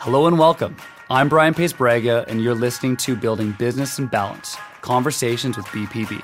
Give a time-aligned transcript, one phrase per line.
[0.00, 0.76] Hello and welcome.
[1.10, 6.22] I'm Brian Paes-Braga, and you're listening to Building Business and Balance Conversations with BPB.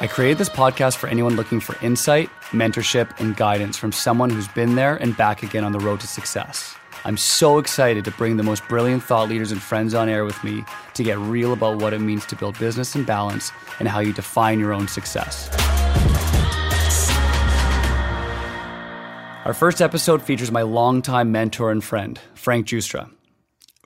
[0.00, 4.48] I created this podcast for anyone looking for insight, mentorship, and guidance from someone who's
[4.48, 6.74] been there and back again on the road to success.
[7.04, 10.42] I'm so excited to bring the most brilliant thought leaders and friends on air with
[10.44, 10.64] me
[10.94, 13.50] to get real about what it means to build business and balance
[13.80, 15.50] and how you define your own success.
[19.44, 23.10] Our first episode features my longtime mentor and friend, Frank Giustra.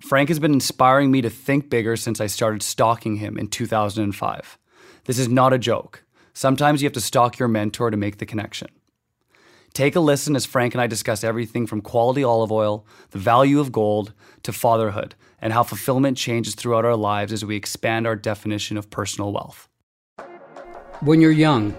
[0.03, 4.59] Frank has been inspiring me to think bigger since I started stalking him in 2005.
[5.07, 6.05] This is not a joke.
[6.35, 8.69] Sometimes you have to stalk your mentor to make the connection.
[9.77, 13.61] Take a listen as Frank and I discuss everything from quality olive oil, the value
[13.61, 18.17] of gold, to fatherhood, and how fulfillment changes throughout our lives as we expand our
[18.17, 19.69] definition of personal wealth.
[21.01, 21.77] When you're young,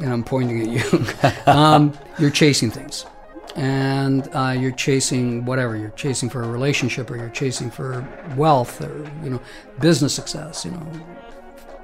[0.00, 1.06] and I'm pointing at you,
[1.46, 3.06] um, you're chasing things.
[3.54, 8.04] And uh, you're chasing whatever you're chasing for a relationship, or you're chasing for
[8.36, 9.40] wealth, or you know,
[9.78, 10.64] business success.
[10.64, 10.92] You know,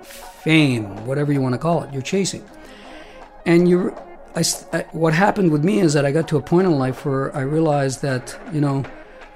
[0.03, 2.45] fame, whatever you want to call it, you're chasing.
[3.47, 3.97] And you,
[4.37, 7.05] I, I, what happened with me is that I got to a point in life
[7.05, 8.85] where I realized that you know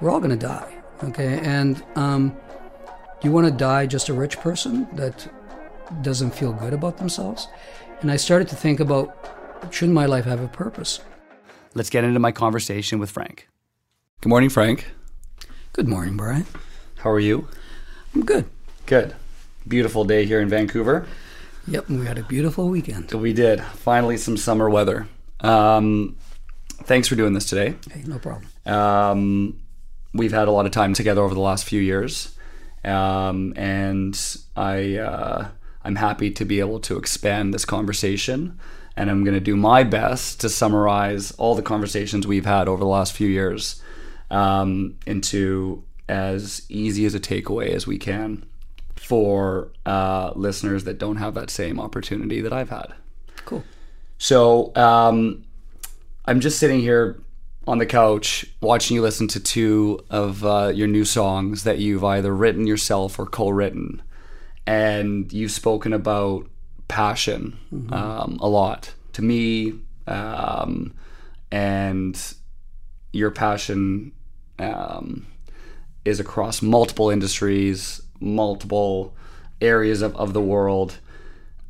[0.01, 1.39] we're all going to die, okay?
[1.39, 2.35] And um,
[3.23, 5.31] you want to die just a rich person that
[6.01, 7.47] doesn't feel good about themselves?
[8.01, 9.15] And I started to think about
[9.71, 10.99] shouldn't my life have a purpose?
[11.73, 13.47] Let's get into my conversation with Frank.
[14.21, 14.91] Good morning, Frank.
[15.73, 16.45] Good morning, Brian.
[16.97, 17.47] How are you?
[18.13, 18.45] I'm good.
[18.85, 19.15] Good
[19.69, 21.07] beautiful day here in Vancouver.
[21.69, 23.11] Yep, we had a beautiful weekend.
[23.11, 23.61] We did.
[23.61, 25.07] Finally, some summer weather.
[25.41, 26.17] Um,
[26.83, 27.75] thanks for doing this today.
[27.91, 28.47] Hey, no problem.
[28.65, 29.61] Um,
[30.11, 32.35] we've had a lot of time together over the last few years,
[32.83, 34.19] um, and
[34.55, 35.47] I uh,
[35.83, 38.59] I'm happy to be able to expand this conversation.
[38.97, 42.79] And I'm going to do my best to summarize all the conversations we've had over
[42.79, 43.81] the last few years
[44.31, 48.43] um, into as easy as a takeaway as we can
[48.99, 52.93] for uh, listeners that don't have that same opportunity that I've had.
[53.45, 53.63] Cool.
[54.17, 55.45] So um,
[56.25, 57.19] I'm just sitting here
[57.65, 62.03] on the couch watching you listen to two of uh, your new songs that you've
[62.03, 64.01] either written yourself or co-written,
[64.67, 66.45] and you've spoken about
[66.87, 67.93] passion mm-hmm.
[67.93, 69.73] um, a lot to me,
[70.07, 70.93] um,
[71.51, 72.33] and
[73.13, 74.11] your passion
[74.59, 75.25] um,
[76.03, 79.13] is across multiple industries multiple
[79.61, 80.99] areas of, of the world.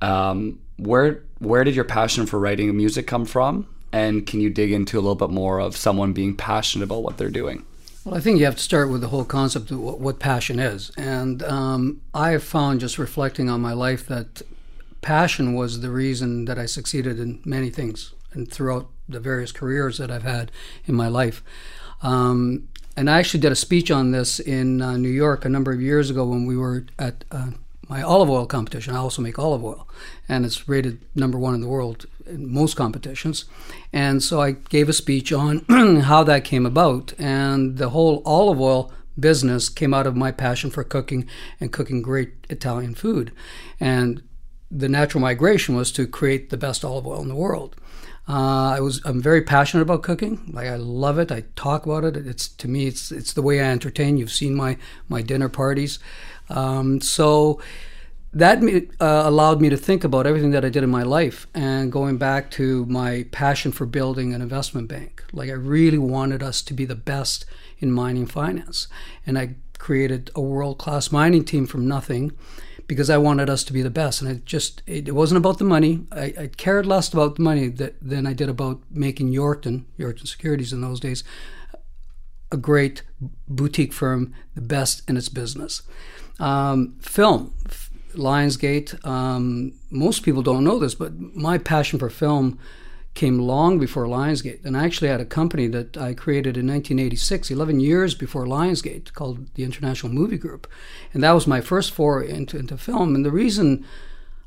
[0.02, 3.68] Um, where where did your passion for writing music come from?
[3.92, 7.18] And can you dig into a little bit more of someone being passionate about what
[7.18, 7.66] they're doing?
[8.06, 10.60] Well, I think you have to start with the whole concept of what, what passion
[10.60, 10.92] is.
[10.98, 14.42] And um, I have found just reflecting on my life that
[15.02, 19.98] passion was the reason that I succeeded in many things and throughout the various careers
[19.98, 20.52] that I've had
[20.86, 21.44] in my life.
[22.02, 25.72] Um, and I actually did a speech on this in uh, New York a number
[25.72, 27.52] of years ago when we were at uh,
[27.88, 28.94] my olive oil competition.
[28.94, 29.88] I also make olive oil,
[30.28, 33.46] and it's rated number one in the world in most competitions.
[33.94, 35.60] And so I gave a speech on
[36.02, 40.70] how that came about, and the whole olive oil business came out of my passion
[40.70, 41.26] for cooking
[41.62, 43.32] and cooking great Italian food.
[43.80, 44.22] And
[44.70, 47.78] the natural migration was to create the best olive oil in the world.
[48.30, 50.52] Uh, I was I'm very passionate about cooking.
[50.54, 51.32] Like I love it.
[51.32, 52.16] I talk about it.
[52.16, 54.18] It's to me it's it's the way I entertain.
[54.18, 55.98] You've seen my my dinner parties.
[56.50, 57.60] Um, so
[58.32, 58.64] that
[59.02, 62.20] uh, allowed me to think about everything that I did in my life and going
[62.20, 65.24] back to my passion for building an investment bank.
[65.34, 67.46] Like I really wanted us to be the best
[67.80, 68.88] in mining finance,
[69.26, 72.34] and I created a world class mining team from nothing
[72.90, 74.20] because I wanted us to be the best.
[74.20, 76.08] And it just it, wasn't about the money.
[76.12, 80.28] I, I, cared less about the money that, than I did about making Yorkton, Yorkton
[80.28, 81.24] Securities in those days,
[82.52, 83.04] a great
[83.48, 85.84] boutique firm, the best in its business.
[86.40, 87.54] Um, film,
[88.16, 89.06] Lionsgate.
[89.06, 92.58] Um, most people don't know this, but my passion for film
[93.14, 94.64] came long before Lionsgate.
[94.64, 99.14] And I actually had a company that I created in 1986, 11 years before Lionsgate,
[99.14, 100.68] called the International Movie Group.
[101.14, 103.16] And that was my first foray into, into film.
[103.16, 103.86] And the reason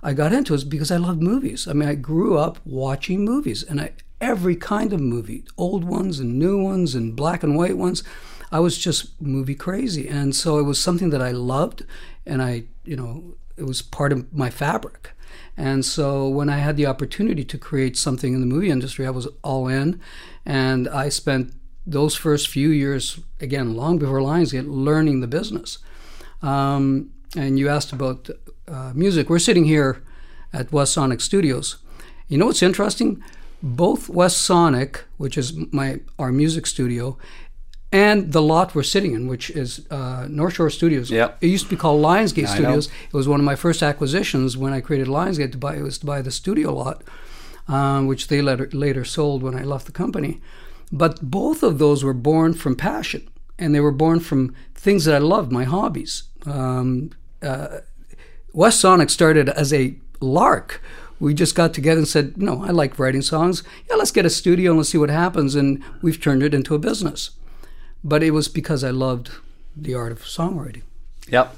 [0.02, 1.68] I got into it is because I loved movies.
[1.68, 6.18] I mean, I grew up watching movies, and I, every kind of movie, old ones
[6.18, 8.02] and new ones and black and white ones.
[8.50, 10.08] I was just movie crazy.
[10.08, 11.84] And so it was something that I loved,
[12.26, 15.12] and I, you know, it was part of my fabric.
[15.56, 19.10] And so when I had the opportunity to create something in the movie industry, I
[19.10, 20.00] was all in.
[20.44, 21.52] And I spent
[21.86, 25.78] those first few years, again, long before Lionsgate, learning the business.
[26.40, 28.30] Um, and you asked about
[28.68, 29.28] uh, music.
[29.28, 30.02] We're sitting here
[30.52, 31.76] at West Sonic Studios.
[32.28, 33.22] You know what's interesting?
[33.62, 37.16] Both West Sonic, which is my our music studio,
[37.92, 41.10] and the lot we're sitting in, which is uh, North Shore Studios.
[41.10, 41.38] Yep.
[41.42, 42.54] It used to be called Lionsgate I know.
[42.54, 42.86] Studios.
[42.86, 45.76] It was one of my first acquisitions when I created Lionsgate to buy.
[45.76, 47.04] It was to buy the studio lot,
[47.68, 50.40] um, which they later, later sold when I left the company.
[50.90, 53.28] But both of those were born from passion,
[53.58, 56.24] and they were born from things that I loved, my hobbies.
[56.46, 57.10] Um,
[57.42, 57.80] uh,
[58.54, 60.82] West Sonic started as a lark.
[61.20, 63.62] We just got together and said, "No, I like writing songs.
[63.88, 66.74] Yeah, let's get a studio and let's see what happens." And we've turned it into
[66.74, 67.30] a business.
[68.04, 69.30] But it was because I loved
[69.76, 70.82] the art of songwriting.
[71.28, 71.56] Yep.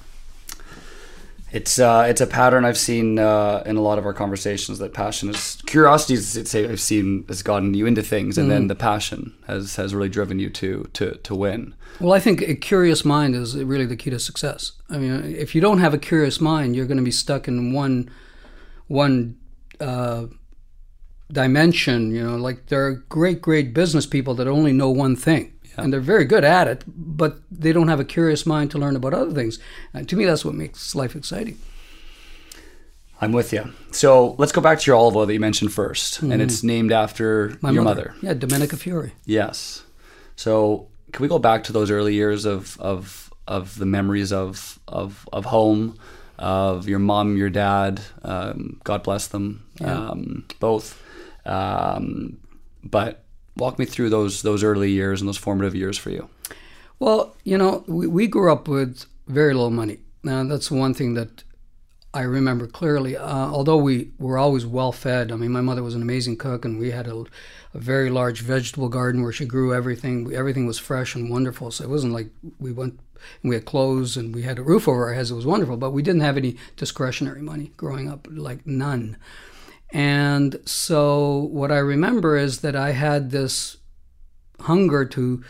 [1.52, 4.92] It's uh, it's a pattern I've seen uh, in a lot of our conversations that
[4.92, 6.14] passion is curiosity.
[6.14, 9.94] Is it's, I've seen has gotten you into things, and then the passion has has
[9.94, 11.74] really driven you to to to win.
[12.00, 14.72] Well, I think a curious mind is really the key to success.
[14.90, 17.72] I mean, if you don't have a curious mind, you're going to be stuck in
[17.72, 18.10] one
[18.88, 19.36] one
[19.78, 20.26] uh,
[21.30, 22.10] dimension.
[22.10, 25.92] You know, like there are great, great business people that only know one thing, and
[25.92, 29.14] they're very good at it, but they don't have a curious mind to learn about
[29.14, 29.58] other things.
[29.92, 31.58] And to me, that's what makes life exciting.
[33.20, 33.72] I'm with you.
[33.90, 36.92] So let's go back to your olive oil that you mentioned 1st and it's named
[36.92, 38.14] after My your mother.
[38.20, 39.12] yeah, Domenica Fiore.
[39.24, 39.84] Yes.
[40.36, 44.78] So can we go back to those early years of of of the memories of
[44.88, 45.96] of of home,
[46.38, 48.00] of your mom, your dad?
[48.22, 51.00] Um, God bless them, um, both.
[51.46, 52.38] Um,
[52.82, 53.23] but
[53.56, 56.28] walk me through those those early years and those formative years for you.
[56.98, 59.98] Well, you know, we, we grew up with very little money.
[60.22, 61.42] Now, that's one thing that
[62.14, 63.16] I remember clearly.
[63.16, 66.64] Uh, although we were always well fed, I mean, my mother was an amazing cook,
[66.64, 67.24] and we had a,
[67.74, 70.32] a very large vegetable garden where she grew everything.
[70.32, 71.70] Everything was fresh and wonderful.
[71.72, 72.28] So it wasn't like
[72.58, 73.00] we went
[73.42, 75.30] and we had clothes and we had a roof over our heads.
[75.30, 79.16] It was wonderful, but we didn't have any discretionary money growing up, like none.
[79.94, 83.76] And so what I remember is that I had this
[84.62, 85.44] hunger to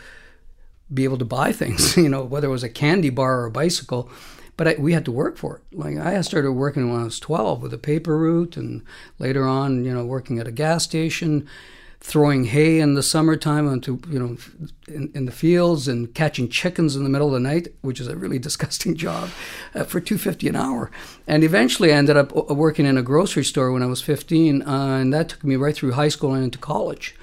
[0.93, 3.51] be able to buy things, you know, whether it was a candy bar or a
[3.51, 4.07] bicycle.
[4.55, 5.77] But I, we had to work for it.
[5.77, 8.83] Like I started working when I was 12 with a paper route, and
[9.19, 11.47] later on, you know, working at a gas station,
[12.05, 14.37] throwing hay in the summertime onto, you know,
[14.87, 18.07] in, in the fields and catching chickens in the middle of the night, which is
[18.07, 19.29] a really disgusting job,
[19.73, 20.91] uh, for 250 an hour.
[21.25, 24.61] And eventually, I ended up uh, working in a grocery store when I was 15,
[24.61, 24.65] uh,
[25.01, 27.15] and that took me right through high school and into college.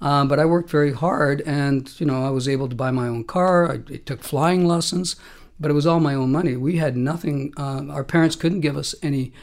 [0.00, 3.08] Um, but I worked very hard, and you know I was able to buy my
[3.08, 3.70] own car.
[3.70, 5.16] I, took flying lessons,
[5.60, 6.56] but it was all my own money.
[6.56, 7.52] We had nothing.
[7.58, 9.34] Uh, our parents couldn't give us any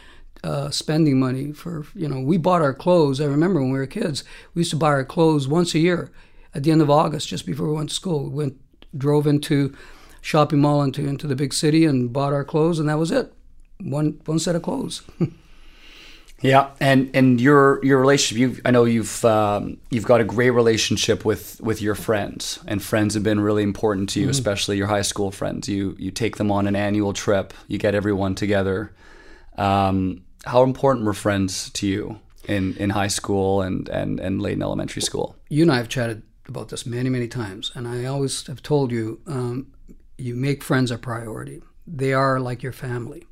[0.47, 2.21] uh, spending money for you know.
[2.21, 3.19] We bought our clothes.
[3.19, 4.23] I remember when we were kids,
[4.53, 6.09] we used to buy our clothes once a year
[6.55, 8.29] at the end of August, just before we went to school.
[8.29, 8.55] We went
[8.97, 9.75] drove into
[10.21, 13.33] shopping mall into into the big city and bought our clothes, and that was it.
[13.81, 15.01] One one set of clothes.
[16.39, 18.37] Yeah, and and your your relationship.
[18.37, 22.79] You, I know you've um, you've got a great relationship with with your friends, and
[22.79, 25.67] friends have been really important to you, especially your high school friends.
[25.67, 27.55] You you take them on an annual trip.
[27.67, 28.93] You get everyone together.
[29.57, 34.53] Um, how important were friends to you in, in high school and, and, and late
[34.53, 35.35] in elementary school?
[35.49, 38.91] you and I have chatted about this many, many times, and I always have told
[38.91, 39.67] you, um,
[40.17, 41.61] you make friends a priority.
[41.85, 43.25] They are like your family,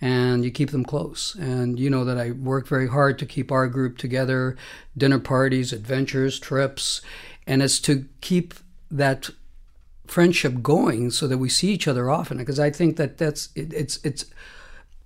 [0.00, 1.34] and you keep them close.
[1.34, 4.56] And you know that I work very hard to keep our group together,
[4.96, 7.00] dinner parties, adventures, trips,
[7.46, 8.54] and it's to keep
[8.90, 9.30] that
[10.06, 12.38] friendship going so that we see each other often.
[12.38, 14.26] Because I think that that's it, it's it's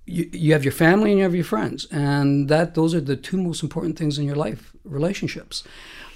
[0.09, 3.15] you, you have your family and you have your friends and that those are the
[3.15, 5.63] two most important things in your life relationships.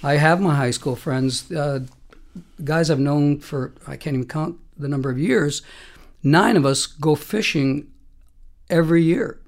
[0.02, 1.80] I have my high school friends uh,
[2.64, 5.62] guys i've known for i can't even count the number of years
[6.24, 7.86] nine of us go fishing
[8.70, 9.40] every year.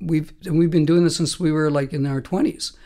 [0.00, 2.76] We've and we've been doing this since we were like in our 20s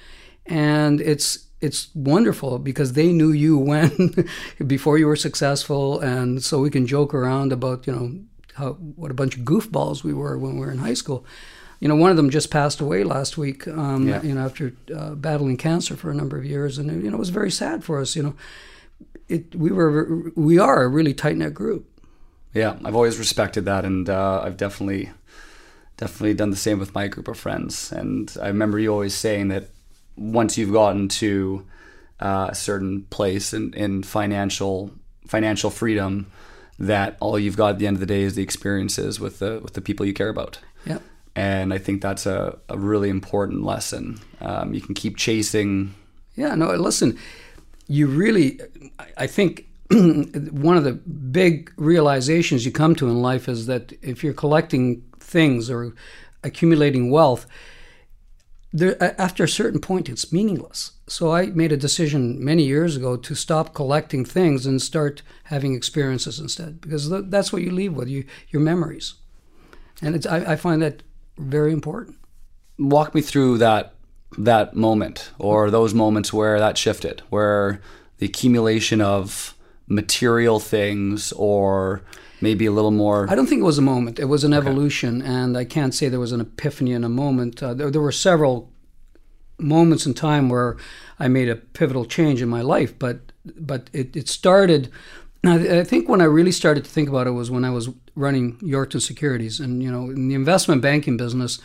[0.47, 4.15] and it's it's wonderful because they knew you when
[4.67, 8.13] before you were successful and so we can joke around about you know
[8.61, 11.25] how what a bunch of goofballs we were when we were in high school.
[11.81, 14.23] You know one of them just passed away last week um, Yeah.
[14.23, 16.79] you know after uh, battling cancer for a number of years.
[16.79, 18.35] And you know it was very sad for us you know.
[19.29, 21.87] It we were we are a really tight knit group.
[22.53, 25.11] Yeah, I've always respected that, and uh, I've definitely,
[25.97, 27.93] definitely done the same with my group of friends.
[27.93, 29.69] And I remember you always saying that
[30.17, 31.65] once you've gotten to
[32.19, 34.91] uh, a certain place in, in financial
[35.29, 36.27] financial freedom,
[36.81, 39.61] that all you've got at the end of the day is the experiences with the
[39.63, 40.59] with the people you care about.
[40.87, 40.99] yeah
[41.37, 44.19] And I think that's a, a really important lesson.
[44.41, 45.95] Um, you can keep chasing.
[46.37, 47.19] Yeah, no, listen,
[47.87, 48.61] you really,
[49.17, 50.93] I- think one of the
[51.33, 55.93] big realizations you come to in life is that if you're collecting things or
[56.43, 57.47] accumulating wealth,
[58.73, 60.93] there, after a certain point, it's meaningless.
[61.11, 65.75] So I made a decision many years ago to stop collecting things and start having
[65.75, 69.15] experiences instead, because that's what you leave with you your memories,
[70.01, 71.03] and it's I, I find that
[71.37, 72.17] very important.
[72.79, 73.95] Walk me through that
[74.39, 77.83] that moment or those moments where that shifted, where
[78.19, 79.57] the accumulation of
[79.89, 82.03] material things or
[82.41, 83.29] maybe a little more.
[83.29, 84.21] I don't think it was a moment.
[84.21, 84.65] It was an okay.
[84.65, 87.61] evolution, and I can't say there was an epiphany in a moment.
[87.61, 88.71] Uh, there, there, were several
[89.61, 90.77] moments in time where
[91.19, 93.21] I made a pivotal change in my life, but
[93.57, 94.91] but it, it started.
[95.43, 98.59] I think when I really started to think about it was when I was running
[98.59, 101.61] Yorkton Securities, and you know, in the investment banking business,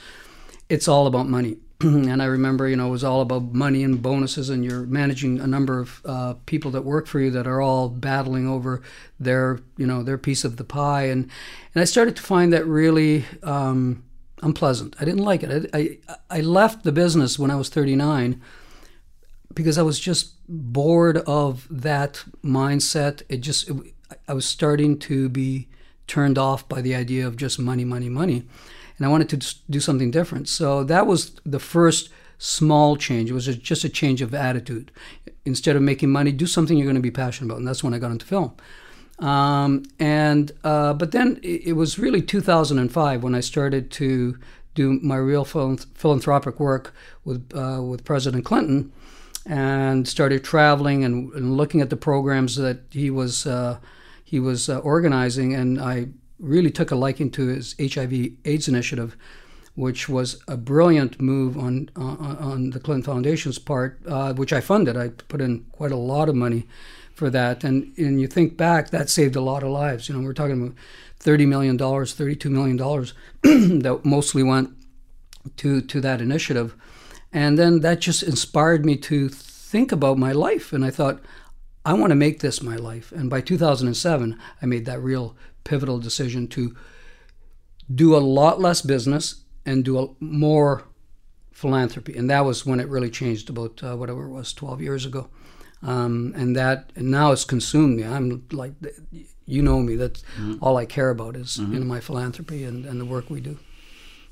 [0.70, 1.58] it's all about money.
[1.82, 5.42] and I remember, you know, it was all about money and bonuses, and you're managing
[5.42, 8.82] a number of uh, people that work for you that are all battling over
[9.20, 11.30] their, you know, their piece of the pie, and
[11.74, 14.04] and I started to find that really um,
[14.46, 14.96] unpleasant.
[15.00, 15.70] I didn't like it.
[15.74, 18.42] I, I I left the business when I was 39
[19.54, 23.24] because I was just bored of that mindset.
[23.28, 23.76] It just it,
[24.28, 25.68] I was starting to be
[26.08, 28.46] turned off by the idea of just money, money, money
[28.98, 30.48] and I wanted to do something different.
[30.48, 33.30] So that was the first small change.
[33.30, 34.92] It was just a change of attitude.
[35.46, 37.94] Instead of making money, do something you're going to be passionate about, and that's when
[37.94, 38.56] I got into film.
[39.20, 44.38] Um, and uh, but then it, was really 2005 when I started to
[44.74, 46.94] do my real philanthropic work
[47.24, 48.92] with uh, with President Clinton,
[49.46, 53.80] and started traveling and, and, looking at the programs that he was uh,
[54.26, 59.16] he was uh, organizing, and I really took a liking to his HIV/AIDS initiative,
[59.76, 64.60] which was a brilliant move on on, on the Clinton Foundation's part, uh, which I
[64.60, 64.98] funded.
[64.98, 66.68] I put in quite a lot of money
[67.16, 70.08] for that, and and you think back, that saved a lot of lives.
[70.08, 70.76] You know, we're talking about
[71.18, 74.72] thirty million dollars, thirty-two million dollars that mostly went
[75.58, 76.76] to to that initiative,
[77.32, 81.22] and then that just inspired me to think about my life, and I thought.
[81.88, 83.12] I want to make this my life.
[83.12, 86.76] And by 2007, I made that real pivotal decision to
[87.94, 90.86] do a lot less business and do a, more
[91.52, 92.18] philanthropy.
[92.18, 95.30] And that was when it really changed about uh, whatever it was, 12 years ago.
[95.86, 98.04] Um, and that and now it's consumed me.
[98.04, 98.74] I'm like,
[99.46, 99.96] you know me.
[99.96, 100.56] That's mm-hmm.
[100.60, 101.74] all I care about is mm-hmm.
[101.74, 103.60] you know my philanthropy and, and the work we do.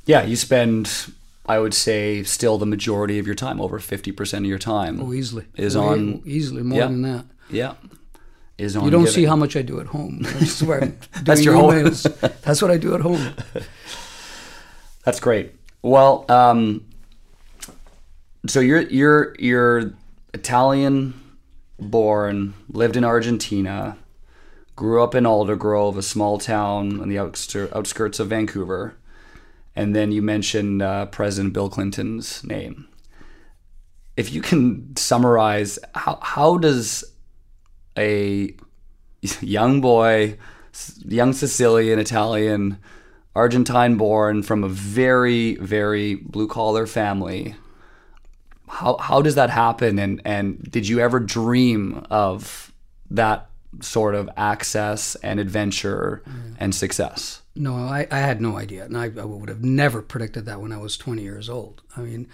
[0.05, 1.13] Yeah, you spend,
[1.45, 5.00] I would say, still the majority of your time, over fifty percent of your time.
[5.00, 7.25] Oh, easily is oh, on easily more yeah, than that.
[7.51, 7.74] Yeah,
[8.57, 8.86] is on.
[8.86, 9.13] You don't giving.
[9.13, 10.19] see how much I do at home.
[10.24, 12.19] That's where I'm That's your emails.
[12.19, 12.31] home.
[12.41, 13.36] That's what I do at home.
[15.05, 15.53] That's great.
[15.83, 16.83] Well, um,
[18.48, 19.93] so you're you're you're
[20.33, 21.13] Italian
[21.83, 23.97] born, lived in Argentina,
[24.75, 28.95] grew up in Aldergrove, a small town on the outskirts of Vancouver,
[29.75, 32.87] and then you mentioned uh, President Bill Clinton's name.
[34.15, 37.03] If you can summarize, how how does
[37.97, 38.55] a
[39.41, 40.37] young boy,
[41.05, 42.77] young Sicilian, Italian,
[43.35, 47.55] Argentine born from a very, very blue collar family.
[48.67, 50.00] How, how does that happen?
[50.00, 52.72] And, and did you ever dream of
[53.12, 53.50] that
[53.82, 56.24] sort of access and adventure
[56.60, 57.41] and success?
[57.55, 58.86] No, I, I had no idea.
[58.86, 61.82] And I, I would have never predicted that when I was 20 years old.
[61.96, 62.27] I mean,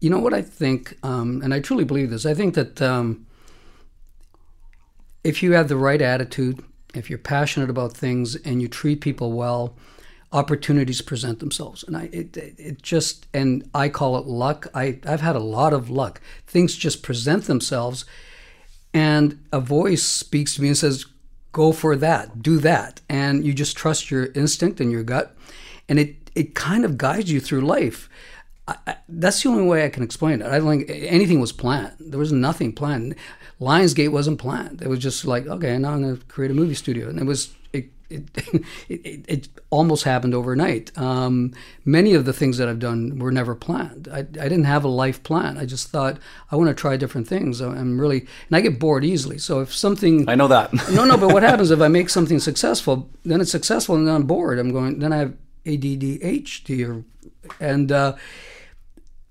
[0.00, 3.26] you know what I think, um, and I truly believe this, I think that um,
[5.24, 6.62] if you have the right attitude,
[6.94, 9.76] if you're passionate about things and you treat people well,
[10.32, 11.82] opportunities present themselves.
[11.84, 14.66] And I, it, it just, and I call it luck.
[14.74, 16.20] I, I've had a lot of luck.
[16.46, 18.04] Things just present themselves,
[18.92, 21.06] and a voice speaks to me and says,
[21.52, 25.36] "Go for that, do that," and you just trust your instinct and your gut,
[25.88, 28.08] and it it kind of guides you through life.
[28.68, 30.46] I, I, that's the only way I can explain it.
[30.46, 31.94] I don't think anything was planned.
[32.00, 33.14] There was nothing planned.
[33.60, 34.82] Lionsgate wasn't planned.
[34.82, 37.24] It was just like, okay, now I'm going to create a movie studio, and it
[37.24, 37.54] was
[38.08, 38.24] it
[38.88, 40.96] it, it, almost happened overnight.
[40.96, 41.52] Um,
[41.84, 44.08] many of the things that I've done were never planned.
[44.10, 45.58] I, I didn't have a life plan.
[45.58, 46.18] I just thought
[46.50, 47.60] I want to try different things.
[47.60, 49.38] I'm really and I get bored easily.
[49.38, 52.38] So if something I know that no no, but what happens if I make something
[52.38, 53.10] successful?
[53.24, 54.58] Then it's successful, and then I'm bored.
[54.58, 54.98] I'm going.
[54.98, 55.34] Then I have
[55.64, 57.04] ADDHD or
[57.60, 58.16] and uh,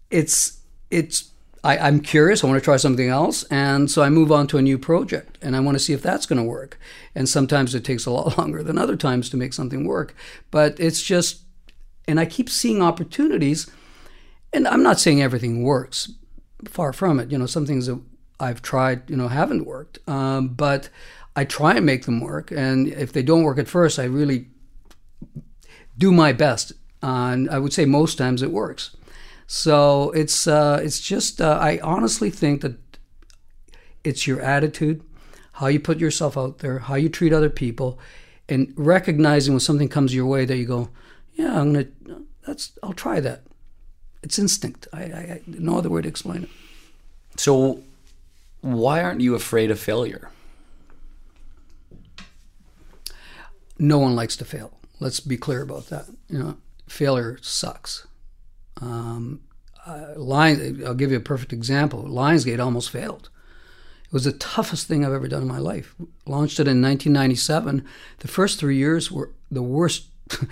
[0.10, 1.32] it's it's
[1.66, 2.44] I, am curious.
[2.44, 5.40] I want to try something else, and so I move on to a new project,
[5.42, 6.80] and I want to see if that's going to work.
[7.16, 10.16] And sometimes it takes a lot longer than other times to make something work,
[10.52, 11.42] but it's just,
[12.08, 13.70] and I keep seeing opportunities,
[14.54, 16.12] and I'm not saying everything works,
[16.66, 17.32] far from it.
[17.32, 18.00] You know, some things that
[18.40, 20.90] I've tried, you know, haven't worked, um, but
[21.36, 24.50] I try and make them work, and if they don't work at first, I really
[25.98, 26.74] do my best.
[27.02, 28.96] Uh, and I would say most times it works.
[29.48, 32.78] So it's uh, it's just uh, I honestly think that
[34.04, 35.04] it's your attitude,
[35.54, 38.00] how you put yourself out there, how you treat other people,
[38.50, 40.90] and recognizing when something comes your way that you go,
[41.34, 41.88] yeah, I'm gonna
[42.46, 43.44] that's I'll try that.
[44.24, 44.88] It's instinct.
[44.92, 46.50] I, I, I no other way to explain it.
[47.38, 47.84] So,
[48.62, 50.32] why aren't you afraid of failure?
[53.78, 54.72] No one likes to fail.
[55.00, 56.06] Let's be clear about that.
[56.30, 58.08] You know, failure sucks.
[58.82, 59.42] Um,
[59.86, 62.04] uh, Lions, I'll give you a perfect example.
[62.04, 63.30] Lionsgate almost failed.
[64.06, 65.96] It was the toughest thing I've ever done in my life.
[66.26, 67.86] Launched it in 1997.
[68.20, 70.06] The first three years were the worst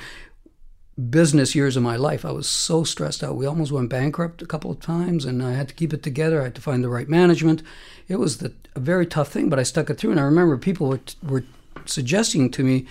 [1.10, 2.26] business years of my life.
[2.26, 3.36] I was so stressed out.
[3.36, 6.42] We almost went bankrupt a couple of times, and I had to keep it together.
[6.42, 7.64] I had to find the right management.
[8.08, 10.12] It was the, a very tough thing, but I stuck it through.
[10.12, 11.44] And I remember people were, were
[11.86, 12.86] suggesting to me,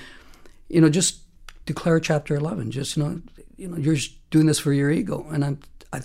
[0.68, 1.18] you know, just
[1.66, 2.70] declare Chapter 11.
[2.70, 3.20] Just you know,
[3.56, 3.96] you know, you're
[4.30, 5.60] doing this for your ego, and I'm.
[5.92, 6.02] I,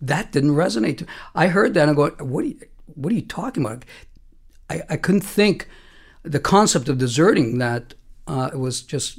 [0.00, 1.06] that didn't resonate.
[1.34, 2.58] I heard that and I go, what are you,
[2.94, 3.84] what are you talking about?
[4.68, 5.68] I, I couldn't think.
[6.22, 7.92] The concept of deserting that
[8.26, 9.18] uh, was just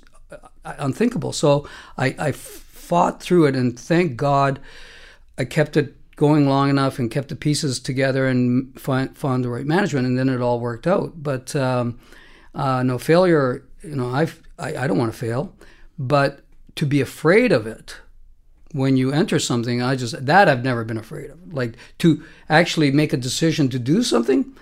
[0.66, 1.32] unthinkable.
[1.34, 4.60] So I, I fought through it, and thank God
[5.38, 9.50] I kept it going long enough and kept the pieces together and find, found the
[9.50, 11.22] right management, and then it all worked out.
[11.22, 12.00] But um,
[12.54, 15.54] uh, no failure, you know, I've, I, I don't want to fail,
[15.98, 16.42] but
[16.76, 17.98] to be afraid of it
[18.76, 21.54] when you enter something, I just that I've never been afraid of.
[21.54, 24.54] Like to actually make a decision to do something,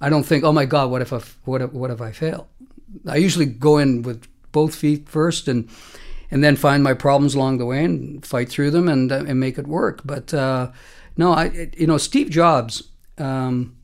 [0.00, 2.48] I don't think, oh my God, what if I, what if, what if I fail?
[3.06, 5.68] I usually go in with both feet first and
[6.32, 9.56] and then find my problems along the way and fight through them and and make
[9.56, 10.00] it work.
[10.04, 10.72] But uh,
[11.16, 12.82] no, I you know Steve Jobs
[13.18, 13.76] um,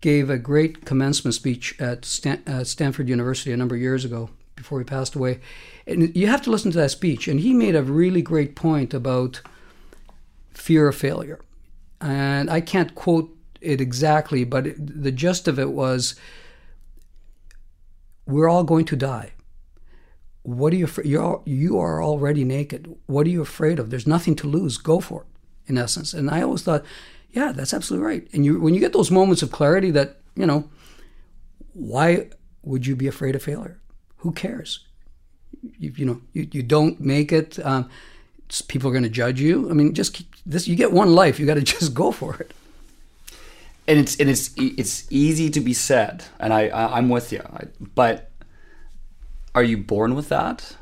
[0.00, 4.30] gave a great commencement speech at Stan- uh, Stanford University a number of years ago
[4.58, 5.40] before he passed away,
[5.86, 7.28] and you have to listen to that speech.
[7.28, 9.40] And he made a really great point about
[10.52, 11.40] fear of failure,
[12.00, 16.14] and I can't quote it exactly, but it, the gist of it was.
[18.26, 19.32] We're all going to die
[20.48, 21.06] what are you afraid?
[21.06, 22.94] You're you are already naked.
[23.04, 23.90] What are you afraid of?
[23.90, 24.78] There's nothing to lose.
[24.78, 25.26] Go for it.
[25.66, 26.82] In essence, and I always thought,
[27.28, 28.28] yeah, that's absolutely right.
[28.32, 30.70] And you when you get those moments of clarity that you know,
[31.74, 32.30] why
[32.62, 33.78] would you be afraid of failure?
[34.18, 34.80] Who cares?
[35.78, 37.64] You, you know, you, you don't make it.
[37.64, 37.90] Um,
[38.68, 39.70] people are going to judge you.
[39.70, 40.68] I mean, just keep, this.
[40.68, 41.38] You get one life.
[41.38, 42.52] You got to just go for it.
[43.86, 47.42] And it's and it's it's easy to be said, and I, I I'm with you,
[47.94, 48.30] but
[49.54, 50.76] are you born with that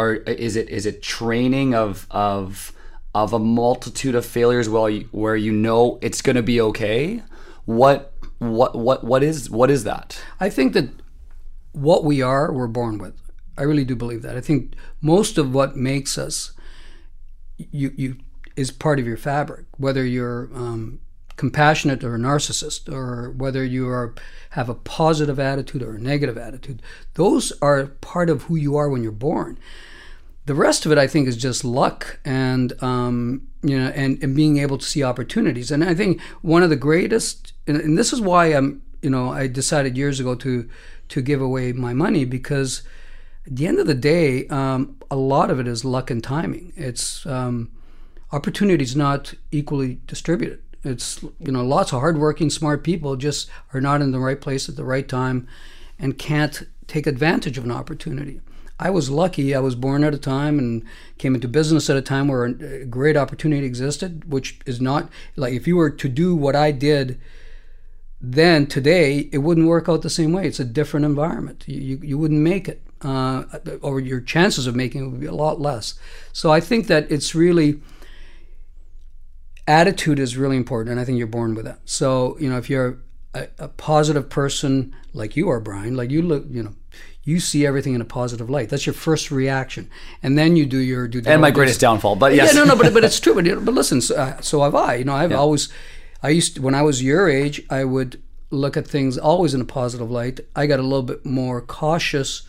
[0.00, 2.72] or is it is it training of of
[3.14, 7.22] of a multitude of failures while you, where you know it's going to be okay
[7.66, 10.88] what what what what is what is that i think that
[11.80, 13.14] what we are we're born with.
[13.56, 14.36] I really do believe that.
[14.36, 16.52] I think most of what makes us
[17.58, 18.16] you you
[18.56, 21.00] is part of your fabric whether you're um,
[21.36, 24.14] compassionate or a narcissist or whether you are
[24.50, 26.82] have a positive attitude or a negative attitude.
[27.14, 29.58] Those are part of who you are when you're born.
[30.46, 34.34] The rest of it i think is just luck and um, you know and, and
[34.34, 35.70] being able to see opportunities.
[35.70, 39.32] And i think one of the greatest and, and this is why i'm you know
[39.32, 40.68] i decided years ago to
[41.10, 42.82] to give away my money because
[43.46, 46.72] at the end of the day um, a lot of it is luck and timing
[46.76, 47.70] it's um,
[48.32, 54.00] opportunities not equally distributed it's you know lots of hardworking, smart people just are not
[54.00, 55.46] in the right place at the right time,
[55.98, 58.40] and can't take advantage of an opportunity.
[58.78, 59.54] I was lucky.
[59.54, 60.82] I was born at a time and
[61.18, 65.52] came into business at a time where a great opportunity existed, which is not like
[65.52, 67.20] if you were to do what I did
[68.20, 70.46] then today, it wouldn't work out the same way.
[70.46, 71.64] It's a different environment.
[71.66, 73.44] You, you, you wouldn't make it, uh,
[73.80, 75.94] or your chances of making it would be a lot less.
[76.32, 77.80] So I think that it's really
[79.70, 81.80] attitude is really important, and I think you're born with that.
[81.84, 82.98] So you know, if you're
[83.34, 86.74] a, a, positive person like you are, Brian, like you look, you know,
[87.22, 88.68] you see everything in a positive light.
[88.68, 89.88] That's your first reaction,
[90.22, 91.22] and then you do your do.
[91.24, 93.34] And my greatest downfall, but yes, yeah, no, no, but but it's true.
[93.34, 94.94] But but listen, so, uh, so have I.
[94.96, 95.38] You know, I've yeah.
[95.38, 95.68] always,
[96.22, 99.60] I used to, when I was your age, I would look at things always in
[99.60, 100.40] a positive light.
[100.54, 102.48] I got a little bit more cautious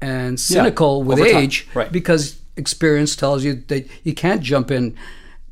[0.00, 1.90] and cynical yeah, with age right.
[1.90, 4.96] because experience tells you that you can't jump in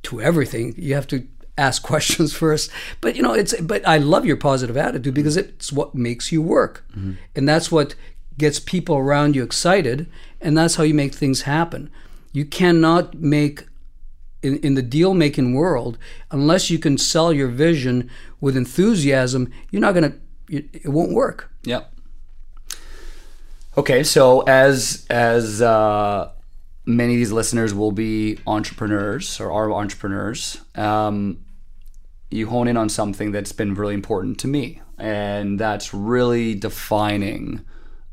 [0.05, 0.75] to everything.
[0.77, 2.71] You have to ask questions first.
[3.01, 6.43] But you know, it's but I love your positive attitude because it's what makes you
[6.43, 6.85] work.
[6.91, 7.13] Mm-hmm.
[7.35, 7.95] And that's what
[8.39, 10.07] gets people around you excited
[10.41, 11.91] and that's how you make things happen.
[12.33, 13.67] You cannot make
[14.43, 15.99] in, in the deal making world
[16.31, 21.51] unless you can sell your vision with enthusiasm, you're not going to it won't work.
[21.65, 21.91] Yep.
[23.79, 26.31] Okay, so as as uh
[26.85, 30.61] many of these listeners will be entrepreneurs or are entrepreneurs.
[30.75, 31.45] Um,
[32.31, 37.65] you hone in on something that's been really important to me, and that's really defining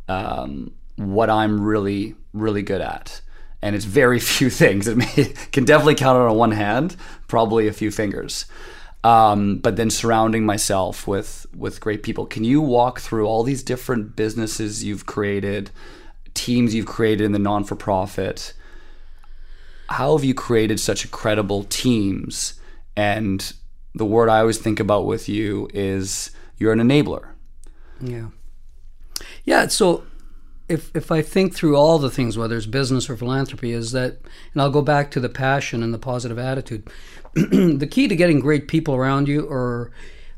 [0.08, 3.22] um, what I'm really, really good at.
[3.62, 4.88] And it's very few things.
[4.88, 6.95] It may, can definitely count on one hand,
[7.28, 8.45] probably a few fingers.
[9.04, 12.26] Um, but then surrounding myself with with great people.
[12.26, 15.72] Can you walk through all these different businesses you've created,
[16.34, 18.54] teams you've created in the non for profit?
[19.88, 22.60] How have you created such incredible teams?
[22.98, 23.54] And
[23.95, 27.30] the word I always think about with you is you're an enabler.
[28.02, 28.28] Yeah.
[29.45, 29.67] Yeah.
[29.67, 30.04] So
[30.69, 34.19] if if I think through all the things, whether it's business or philanthropy, is that,
[34.53, 36.88] and I'll go back to the passion and the positive attitude.
[37.34, 39.91] the key to getting great people around you or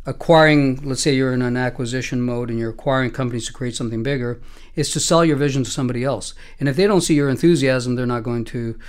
[0.05, 4.01] acquiring, let's say you're in an acquisition mode and you're acquiring companies to create something
[4.01, 4.41] bigger,
[4.75, 6.33] is to sell your vision to somebody else.
[6.59, 8.79] And if they don't see your enthusiasm, they're not going to,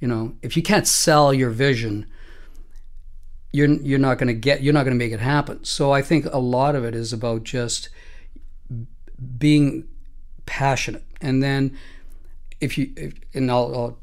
[0.00, 2.06] you know, if you can't sell your vision,
[3.52, 5.64] you're you're not going to get you're not going to make it happen.
[5.64, 7.90] So I think a lot of it is about just
[9.38, 9.88] being
[10.46, 11.76] passionate, and then
[12.60, 13.98] if you if, and I'll, I'll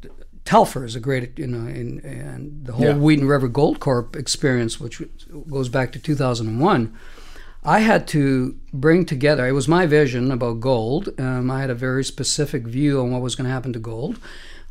[0.49, 2.95] Telfer is a great, you know, and, and the whole yeah.
[2.95, 4.99] Wheaton River Gold Corp experience, which
[5.47, 6.97] goes back to 2001.
[7.63, 11.09] I had to bring together, it was my vision about gold.
[11.19, 14.17] Um, I had a very specific view on what was going to happen to gold.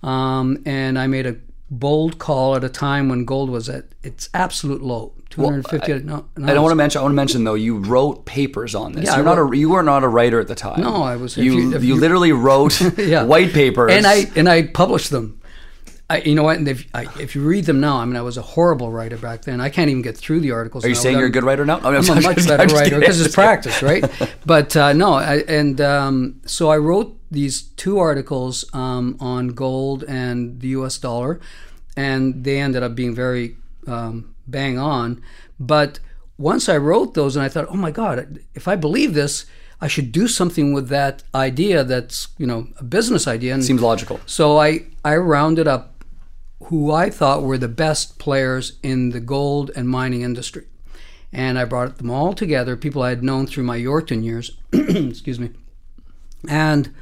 [0.02, 1.37] Um, and I made a
[1.70, 5.12] bold call at a time when gold was at its absolute low.
[5.31, 7.54] 250 well, I, no, no, I don't want to mention I want to mention though
[7.54, 9.04] you wrote papers on this.
[9.04, 10.81] Yeah, You're not a you were not a writer at the time.
[10.81, 13.24] No, I was you you, you, literally wrote yeah.
[13.24, 13.92] white papers.
[13.92, 15.38] And I and I published them.
[16.11, 16.66] I, you know what?
[16.66, 19.42] If, I, if you read them now, I mean, I was a horrible writer back
[19.42, 19.61] then.
[19.61, 20.85] I can't even get through the articles.
[20.85, 21.79] Are you saying you're a good writer now?
[21.81, 24.11] I'm, I'm a much better writer because it's practice, right?
[24.47, 30.03] but uh, no, I, and um, so I wrote these two articles um, on gold
[30.05, 30.97] and the U.S.
[30.97, 31.40] dollar,
[31.94, 35.23] and they ended up being very um, bang on.
[35.61, 36.01] But
[36.38, 39.44] once I wrote those, and I thought, oh my God, if I believe this,
[39.79, 41.85] I should do something with that idea.
[41.85, 43.53] That's you know a business idea.
[43.53, 44.21] And Seems logical.
[44.25, 45.97] So I I rounded up
[46.64, 50.66] who I thought were the best players in the gold and mining industry.
[51.33, 55.38] And I brought them all together, people I had known through my Yorkton years, excuse
[55.38, 55.51] me,
[56.49, 56.94] and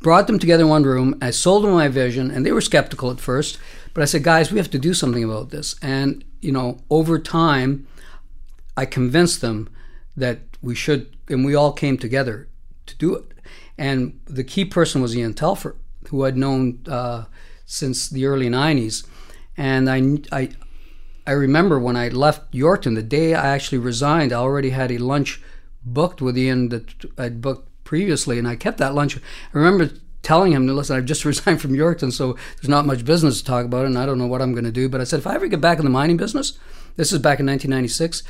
[0.00, 1.18] brought them together in one room.
[1.20, 3.58] I sold them my vision, and they were skeptical at first,
[3.94, 5.76] but I said, guys, we have to do something about this.
[5.80, 7.86] And, you know, over time,
[8.76, 9.70] I convinced them
[10.16, 12.48] that we should, and we all came together
[12.86, 13.24] to do it.
[13.78, 15.76] And the key person was Ian Telfer,
[16.08, 17.24] who I'd known uh,
[17.66, 19.06] since the early 90s.
[19.56, 20.50] And I, I,
[21.26, 24.98] I remember when I left Yorkton, the day I actually resigned, I already had a
[24.98, 25.40] lunch
[25.84, 29.16] booked with Ian that I'd booked previously, and I kept that lunch.
[29.16, 29.20] I
[29.52, 33.44] remember telling him, listen, I've just resigned from Yorkton, so there's not much business to
[33.44, 34.88] talk about, and I don't know what I'm going to do.
[34.88, 36.58] But I said, if I ever get back in the mining business,
[36.96, 38.22] this is back in 1996,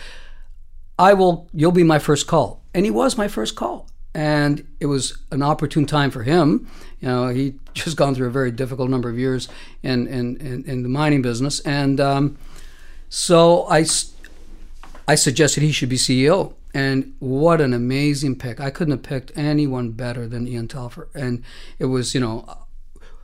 [0.98, 2.62] I will, you'll be my first call.
[2.72, 6.68] And he was my first call and it was an opportune time for him.
[7.00, 9.48] You know, he just gone through a very difficult number of years
[9.82, 12.38] in in, in, in the mining business, and um,
[13.08, 13.84] so I
[15.06, 16.54] I suggested he should be CEO.
[16.76, 18.60] And what an amazing pick!
[18.60, 21.08] I couldn't have picked anyone better than Ian Telfer.
[21.14, 21.44] And
[21.78, 22.44] it was, you know,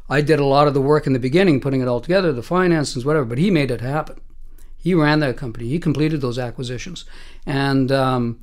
[0.09, 2.44] I did a lot of the work in the beginning, putting it all together, the
[2.44, 3.24] finances, whatever.
[3.24, 4.20] But he made it happen.
[4.79, 5.66] He ran that company.
[5.66, 7.05] He completed those acquisitions,
[7.44, 8.38] and um,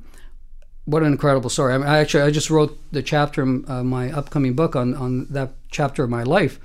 [0.88, 1.74] what an incredible story!
[1.74, 5.26] I, mean, I actually I just wrote the chapter uh, my upcoming book on on
[5.30, 6.58] that chapter of my life,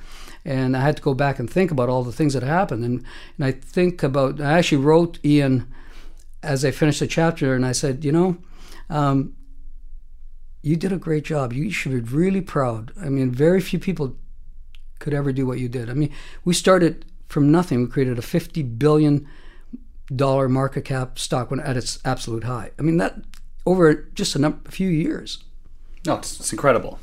[0.45, 3.03] and I had to go back and think about all the things that happened, and
[3.37, 5.67] and I think about I actually wrote Ian
[6.41, 8.37] as I finished the chapter, and I said, you know.
[8.89, 9.35] Um,
[10.61, 11.51] you did a great job.
[11.51, 12.93] You should be really proud.
[12.99, 14.15] I mean, very few people
[14.99, 15.89] could ever do what you did.
[15.89, 16.09] I mean,
[16.45, 17.81] we started from nothing.
[17.81, 19.27] We created a fifty billion
[20.13, 22.71] dollar market cap stock when at its absolute high.
[22.79, 23.15] I mean, that
[23.65, 25.43] over just a, few years.
[26.05, 26.99] No, it's, it's incredible.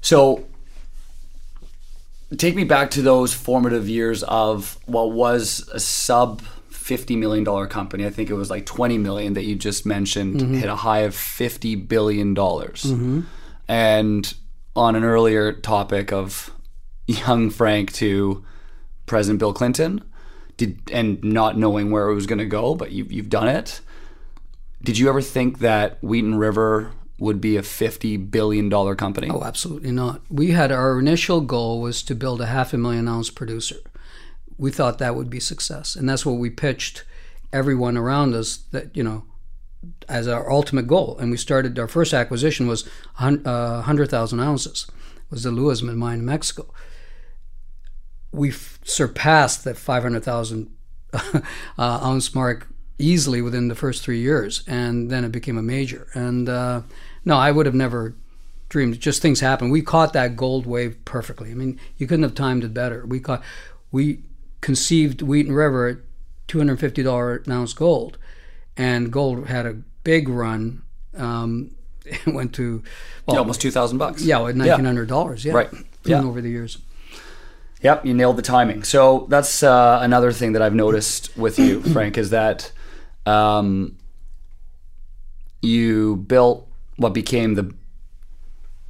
[0.00, 0.46] So,
[2.36, 8.06] take me back to those formative years of what was a sub $50 million company.
[8.06, 10.54] I think it was like 20 million that you just mentioned, mm-hmm.
[10.54, 12.34] hit a high of $50 billion.
[12.34, 13.20] Mm-hmm.
[13.66, 14.34] And
[14.76, 16.52] on an earlier topic of
[17.06, 18.44] young Frank to
[19.06, 20.04] President Bill Clinton,
[20.56, 23.80] did and not knowing where it was going to go, but you, you've done it.
[24.86, 29.28] Did you ever think that Wheaton River would be a fifty billion dollar company?
[29.28, 30.22] Oh, absolutely not.
[30.30, 33.78] We had our initial goal was to build a half a million ounce producer.
[34.56, 37.04] We thought that would be success, and that's what we pitched
[37.52, 38.58] everyone around us.
[38.70, 39.24] That you know,
[40.08, 41.18] as our ultimate goal.
[41.18, 44.86] And we started our first acquisition was uh, hundred thousand ounces.
[45.30, 46.72] Was the Luismin mine in Mexico.
[48.30, 50.70] we've surpassed that 500,000
[51.12, 51.40] uh,
[51.78, 56.08] ounce mark easily within the first three years, and then it became a major.
[56.14, 56.82] And uh,
[57.24, 58.14] no, I would have never
[58.68, 59.00] dreamed.
[59.00, 59.70] Just things happen.
[59.70, 61.50] We caught that gold wave perfectly.
[61.50, 63.04] I mean, you couldn't have timed it better.
[63.06, 63.42] We caught,
[63.90, 64.20] we
[64.60, 65.98] conceived Wheaton River at
[66.48, 68.18] two hundred fifty dollar an ounce gold,
[68.76, 70.82] and gold had a big run.
[71.16, 71.72] Um,
[72.04, 72.82] it went to
[73.26, 74.22] well, yeah, almost two thousand bucks.
[74.22, 75.44] Yeah, nineteen hundred dollars.
[75.44, 75.70] Yeah, right.
[76.04, 76.78] Yeah, over the years.
[77.82, 78.84] Yep, you nailed the timing.
[78.84, 82.72] So that's uh, another thing that I've noticed with you, Frank, is that
[83.26, 83.96] um,
[85.62, 87.74] you built what became the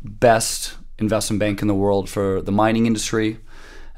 [0.02, 3.38] best investment bank in the world for the mining industry,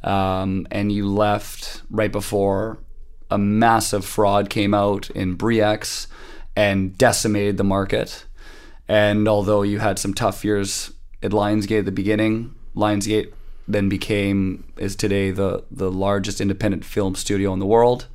[0.03, 2.79] um, and you left right before
[3.31, 6.07] a massive fraud came out in Bre-X
[6.57, 8.25] and decimated the market.
[8.89, 13.33] And although you had some tough years at Lionsgate at the beginning, Lionsgate
[13.67, 18.07] then became is today the the largest independent film studio in the world.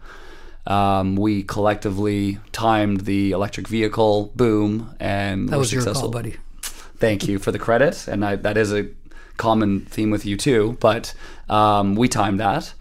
[0.65, 5.93] Um, we collectively timed the electric vehicle boom, and that was successful.
[5.93, 6.36] your call, buddy.
[6.62, 8.88] Thank you for the credit, and I, that is a
[9.38, 10.78] common theme with you too.
[10.80, 11.13] But
[11.49, 12.73] um, we timed that.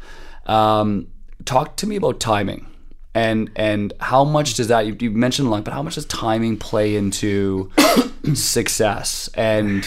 [0.47, 1.09] Um,
[1.45, 2.69] talk to me about timing,
[3.15, 6.59] and and how much does that you, you mentioned long, but how much does timing
[6.59, 7.73] play into
[8.35, 9.85] success and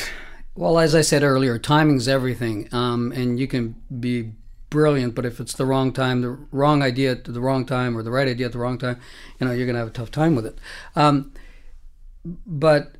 [0.57, 4.31] well, as I said earlier, timing's everything, um, and you can be
[4.75, 8.03] brilliant, but if it's the wrong time, the wrong idea at the wrong time, or
[8.03, 8.99] the right idea at the wrong time,
[9.39, 10.57] you know, you're going to have a tough time with it.
[10.95, 11.33] Um,
[12.45, 12.95] but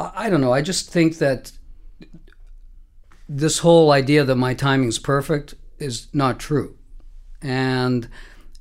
[0.00, 0.52] I don't know.
[0.52, 1.52] I just think that
[3.28, 6.76] this whole idea that my timing's perfect is not true,
[7.40, 8.08] and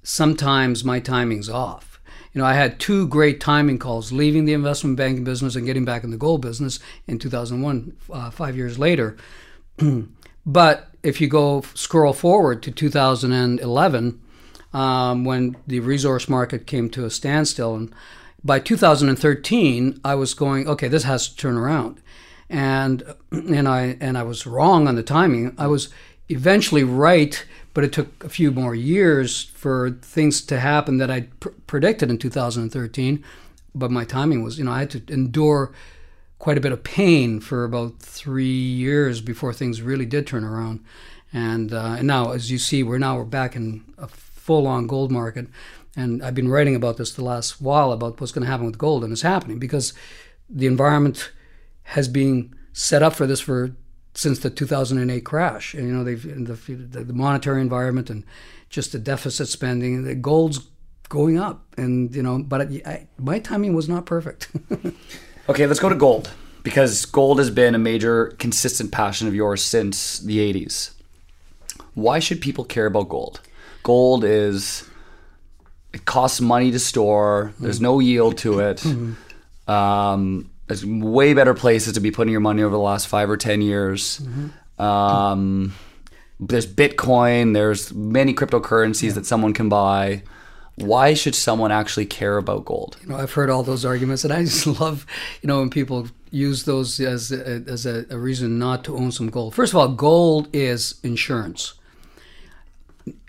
[0.04, 1.96] sometimes my timing's off
[2.36, 5.86] you know, I had two great timing calls leaving the investment banking business and getting
[5.86, 9.16] back in the gold business in 2001, uh, five years later.
[10.46, 14.22] but if you go scroll forward to 2011,
[14.74, 17.94] um, when the resource market came to a standstill, and
[18.44, 22.02] by 2013, I was going, okay, this has to turn around,
[22.50, 25.56] and and I and I was wrong on the timing.
[25.58, 25.90] I was
[26.28, 31.28] eventually right but it took a few more years for things to happen that I
[31.42, 33.24] pr- predicted in 2013.
[33.76, 35.74] But my timing was, you know, I had to endure
[36.40, 40.84] quite a bit of pain for about three years before things really did turn around.
[41.34, 45.12] And, uh, and now, as you see, we're now we're back in a full-on gold
[45.12, 45.48] market.
[45.96, 48.78] And I've been writing about this the last while about what's going to happen with
[48.78, 49.94] gold, and it's happening because
[50.50, 51.32] the environment
[51.84, 53.72] has been set up for this for
[54.14, 55.74] since the 2008 crash.
[55.74, 58.26] And, you know, they've the, the monetary environment and
[58.70, 60.04] just the deficit spending.
[60.04, 60.68] The gold's
[61.10, 64.50] going up, and you know, but I, my timing was not perfect.
[65.50, 66.32] okay, let's go to gold
[66.64, 70.92] because gold has been a major consistent passion of yours since the 80s.
[71.94, 73.42] Why should people care about gold?
[73.84, 74.90] Gold is
[75.94, 77.54] it costs money to store.
[77.60, 78.84] There's no yield to it.
[78.96, 79.72] Mm-hmm.
[79.72, 83.38] Um, there's way better places to be putting your money over the last five or
[83.38, 84.20] ten years.
[84.20, 84.82] Mm-hmm.
[84.82, 85.74] Um,
[86.40, 87.56] there's Bitcoin.
[87.56, 89.14] There's many cryptocurrencies yeah.
[89.14, 90.22] that someone can buy.
[90.76, 92.98] Why should someone actually care about gold?
[93.02, 95.06] You know, I've heard all those arguments, and I just love,
[95.42, 99.12] you know, when people use those as a, as a, a reason not to own
[99.12, 99.56] some gold.
[99.56, 101.76] First of all, gold is insurance.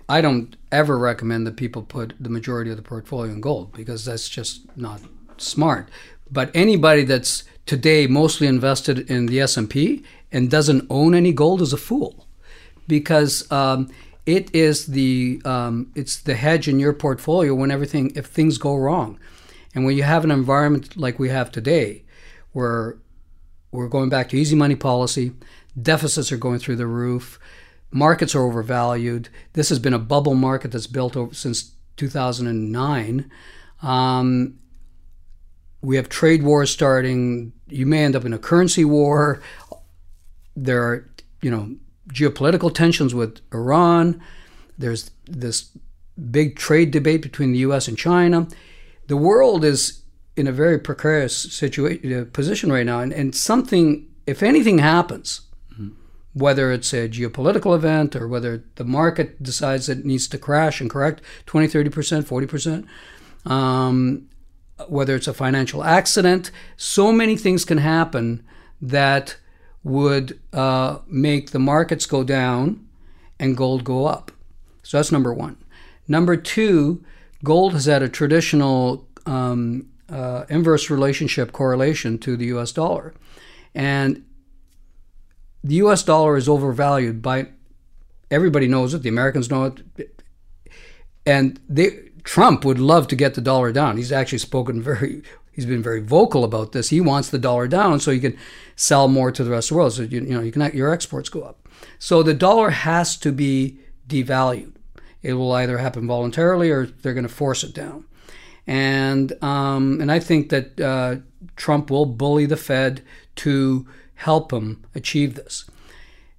[0.09, 4.05] I don't ever recommend that people put the majority of the portfolio in gold because
[4.05, 5.01] that's just not
[5.37, 5.89] smart.
[6.31, 11.73] But anybody that's today mostly invested in the S&P and doesn't own any gold is
[11.73, 12.27] a fool,
[12.89, 13.89] because um,
[14.27, 18.75] it is the um, it's the hedge in your portfolio when everything if things go
[18.75, 19.19] wrong,
[19.75, 22.05] and when you have an environment like we have today,
[22.53, 22.99] where
[23.71, 25.33] we're going back to easy money policy,
[25.81, 27.39] deficits are going through the roof,
[27.91, 29.29] markets are overvalued.
[29.53, 33.31] This has been a bubble market that's built over since 2009.
[33.83, 34.59] Um,
[35.83, 37.53] we have trade wars starting.
[37.69, 39.41] You may end up in a currency war.
[40.57, 41.11] There are,
[41.43, 41.77] you know,
[42.09, 44.21] geopolitical tensions with Iran.
[44.79, 45.71] There's this
[46.31, 47.89] big trade debate between the U.S.
[47.89, 48.49] and China.
[49.07, 50.03] The world is
[50.37, 55.43] in a very precarious situation uh, position right now, and, and something, if anything happens,
[55.73, 55.91] mm-hmm.
[56.35, 60.91] whether it's a geopolitical event or whether the market decides it needs to crash and
[60.91, 62.87] correct 20, 30 percent, 40 percent,
[63.47, 64.29] um,
[64.89, 66.51] whether it's a financial accident.
[66.77, 68.45] So many things can happen
[68.81, 69.37] that
[69.87, 72.85] would uh, make the markets go down
[73.39, 74.33] and gold go up.
[74.83, 75.57] So that's number one.
[76.09, 77.05] Number two,
[77.45, 83.15] gold has had a traditional um, uh, inverse relationship correlation to the US dollar.
[83.77, 84.25] And
[85.63, 87.47] the US dollar is overvalued by
[88.29, 89.03] Everybody knows it.
[89.03, 90.21] The Americans know it,
[91.25, 93.99] and they Trump would love to get the dollar down.
[93.99, 95.23] He's actually spoken very.
[95.57, 96.91] He's been very vocal about this.
[96.91, 98.37] He wants the dollar down so he can
[98.77, 99.93] sell more to the rest of the world.
[99.95, 101.67] So you, you know you can your exports go up.
[101.99, 104.75] So the dollar has to be devalued.
[105.23, 108.05] It will either happen voluntarily or they're going to force it down.
[108.67, 111.17] And um, and I think that uh,
[111.57, 113.03] Trump will bully the Fed
[113.37, 115.65] to help him achieve this.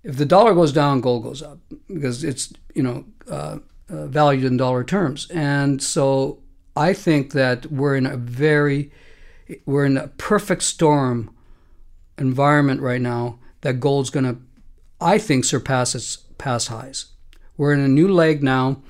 [0.03, 3.57] If the dollar goes down, gold goes up because it's you know uh,
[3.89, 5.27] uh, valued in dollar terms.
[5.31, 6.37] And so
[6.75, 8.91] I think that we're in a very
[9.65, 11.33] we're in a perfect storm
[12.17, 14.37] environment right now that gold's going to
[14.99, 17.07] I think surpass its past highs.
[17.55, 18.81] We're in a new leg now.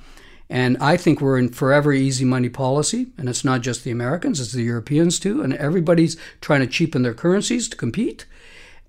[0.50, 3.08] And I think we're in forever easy money policy.
[3.18, 5.42] And it's not just the Americans, it's the Europeans too.
[5.42, 8.26] And everybody's trying to cheapen their currencies to compete.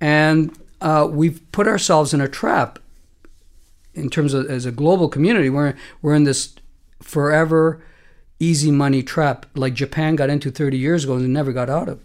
[0.00, 2.78] And uh, we've put ourselves in a trap
[3.94, 5.50] in terms of as a global community.
[5.50, 6.54] We're, we're in this
[7.02, 7.82] forever
[8.40, 12.00] easy money trap like Japan got into 30 years ago and never got out of.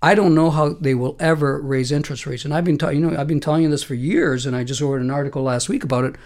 [0.00, 2.44] I don't know how they will ever raise interest rates.
[2.44, 4.64] And I've been, ta- you know, I've been telling you this for years, and I
[4.64, 6.16] just wrote an article last week about it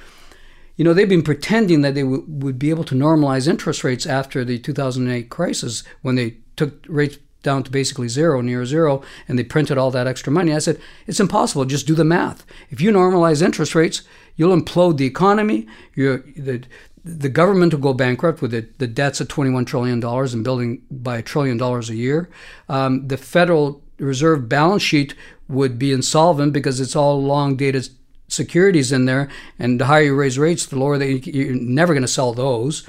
[0.76, 4.06] you know, they've been pretending that they w- would be able to normalize interest rates
[4.06, 9.38] after the 2008 crisis when they took rates down to basically zero, near zero, and
[9.38, 10.52] they printed all that extra money.
[10.52, 11.64] I said, it's impossible.
[11.64, 12.44] Just do the math.
[12.70, 14.02] If you normalize interest rates,
[14.36, 15.66] you'll implode the economy.
[15.94, 16.64] You're, the,
[17.06, 21.18] the government will go bankrupt with the, the debts at $21 trillion and building by
[21.18, 22.28] a trillion dollars a year.
[22.68, 25.14] Um, the Federal Reserve balance sheet
[25.48, 27.88] would be insolvent because it's all long dated
[28.28, 32.02] securities in there, and the higher you raise rates, the lower they you're never going
[32.02, 32.86] to sell those.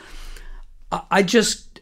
[0.91, 1.79] I just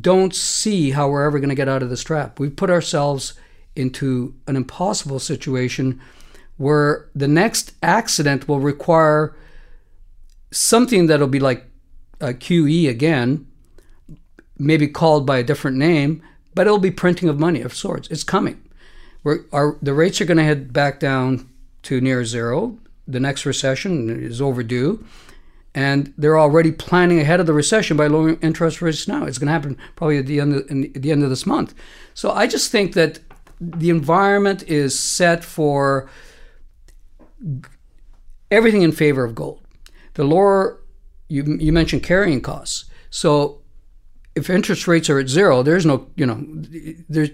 [0.00, 2.40] don't see how we're ever going to get out of this trap.
[2.40, 3.34] We've put ourselves
[3.76, 6.00] into an impossible situation
[6.56, 9.36] where the next accident will require
[10.50, 11.66] something that'll be like
[12.20, 13.46] Uh, a QE again,
[14.58, 16.22] maybe called by a different name,
[16.54, 18.08] but it'll be printing of money of sorts.
[18.08, 18.60] It's coming.
[19.52, 21.48] Our, the rates are going to head back down
[21.82, 25.04] to near zero the next recession is overdue.
[25.74, 29.24] And they're already planning ahead of the recession by lowering interest rates now.
[29.24, 31.74] It's going to happen probably at the end of, at the end of this month.
[32.14, 33.18] So I just think that
[33.60, 36.08] the environment is set for
[38.52, 39.60] everything in favor of gold.
[40.14, 40.80] The lower
[41.34, 42.84] you you mentioned carrying costs.
[43.10, 43.60] So
[44.34, 46.38] if interest rates are at zero, there's no you know
[47.08, 47.30] there's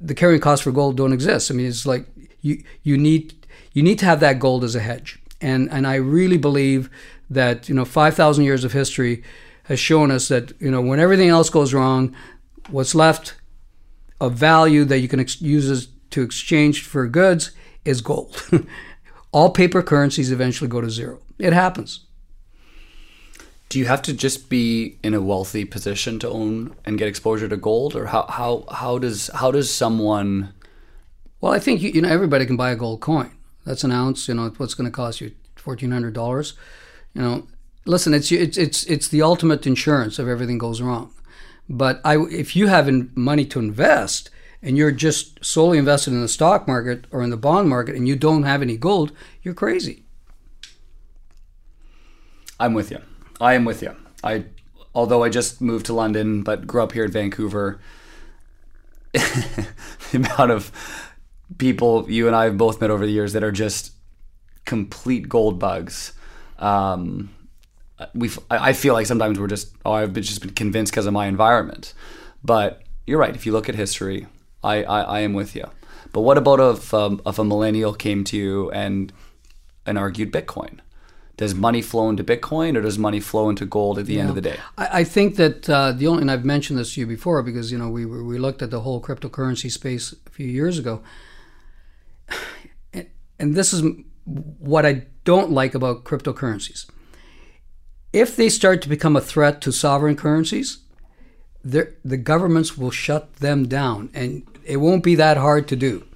[0.00, 1.50] the carrying costs for gold don't exist.
[1.50, 2.06] I mean, it's like
[2.40, 3.34] you you need
[3.72, 5.18] you need to have that gold as a hedge.
[5.40, 6.88] And and I really believe
[7.28, 9.22] that you know 5,000 years of history
[9.64, 12.14] has shown us that you know when everything else goes wrong,
[12.70, 13.34] what's left
[14.18, 17.50] of value that you can ex- use as to exchange for goods
[17.84, 18.42] is gold.
[19.32, 21.20] All paper currencies eventually go to zero.
[21.38, 22.05] It happens.
[23.68, 27.48] Do you have to just be in a wealthy position to own and get exposure
[27.48, 30.54] to gold, or how how how does how does someone?
[31.40, 33.32] Well, I think you, you know everybody can buy a gold coin.
[33.64, 34.28] That's an ounce.
[34.28, 36.54] You know what's going to cost you fourteen hundred dollars.
[37.12, 37.46] You know,
[37.84, 41.12] listen, it's it's it's it's the ultimate insurance if everything goes wrong.
[41.68, 44.30] But I, if you have money to invest
[44.62, 48.06] and you're just solely invested in the stock market or in the bond market and
[48.06, 50.04] you don't have any gold, you're crazy.
[52.58, 53.00] I'm with you.
[53.40, 53.94] I am with you.
[54.24, 54.44] I,
[54.94, 57.80] although I just moved to London but grew up here in Vancouver,
[59.12, 59.66] the
[60.14, 60.72] amount of
[61.58, 63.92] people you and I have both met over the years that are just
[64.64, 66.12] complete gold bugs.
[66.58, 67.30] Um,
[68.14, 71.26] we I feel like sometimes we're just oh I've just been convinced because of my
[71.26, 71.94] environment,
[72.44, 73.34] but you're right.
[73.34, 74.26] If you look at history,
[74.62, 75.64] I I, I am with you.
[76.12, 79.12] But what about if um, if a millennial came to you and
[79.86, 80.80] and argued Bitcoin?
[81.36, 84.20] Does money flow into Bitcoin or does money flow into gold at the yeah.
[84.20, 84.58] end of the day?
[84.78, 87.70] I, I think that uh, the only and I've mentioned this to you before because
[87.70, 91.02] you know we we looked at the whole cryptocurrency space a few years ago
[93.38, 93.82] and this is
[94.24, 96.86] what I don't like about cryptocurrencies.
[98.12, 100.78] If they start to become a threat to sovereign currencies,
[101.62, 106.06] the governments will shut them down, and it won't be that hard to do.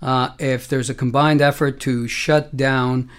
[0.00, 3.10] Uh, if there's a combined effort to shut down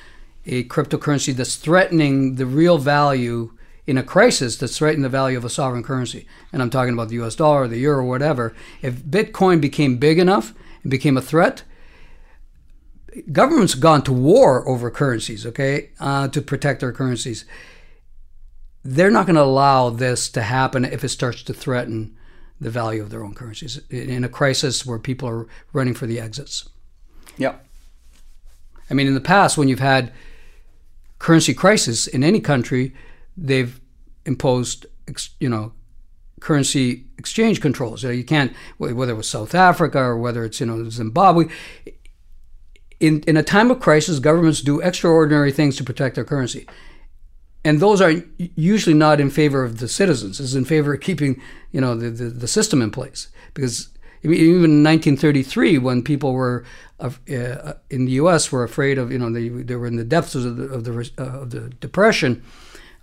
[0.45, 3.51] a cryptocurrency that's threatening the real value
[3.87, 7.09] in a crisis that's threatening the value of a sovereign currency, and I'm talking about
[7.09, 11.63] the US dollar, the euro, whatever, if Bitcoin became big enough and became a threat,
[13.31, 17.45] governments have gone to war over currencies, okay, uh, to protect their currencies.
[18.83, 22.15] They're not going to allow this to happen if it starts to threaten
[22.59, 26.19] the value of their own currencies in a crisis where people are running for the
[26.19, 26.69] exits.
[27.37, 27.55] Yeah.
[28.89, 30.13] I mean, in the past, when you've had
[31.25, 32.93] currency crisis in any country,
[33.35, 33.81] they've
[34.27, 34.85] imposed,
[35.39, 35.73] you know,
[36.39, 38.03] currency exchange controls.
[38.03, 41.45] You, know, you can't, whether it was South Africa or whether it's you know Zimbabwe.
[42.99, 46.67] In in a time of crisis, governments do extraordinary things to protect their currency,
[47.63, 50.39] and those are usually not in favor of the citizens.
[50.39, 53.89] It's in favor of keeping you know the, the, the system in place because
[54.33, 56.63] even in 1933 when people were
[56.99, 57.09] uh,
[57.89, 58.51] in the U.S.
[58.51, 61.11] were afraid of you know they, they were in the depths of the of the,
[61.17, 62.43] uh, of the depression.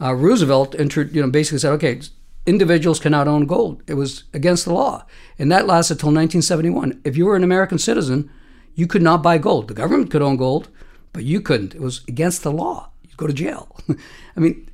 [0.01, 2.01] Uh, Roosevelt entered, you know basically said okay
[2.47, 3.83] individuals cannot own gold.
[3.87, 5.07] It was against the law.
[5.39, 7.01] And that lasted until 1971.
[7.05, 8.31] If you were an American citizen,
[8.75, 9.69] you could not buy gold.
[9.69, 10.69] The government could own gold,
[11.13, 11.75] but you couldn't.
[11.75, 12.91] It was against the law.
[13.03, 13.77] You'd go to jail.
[14.37, 14.69] I mean,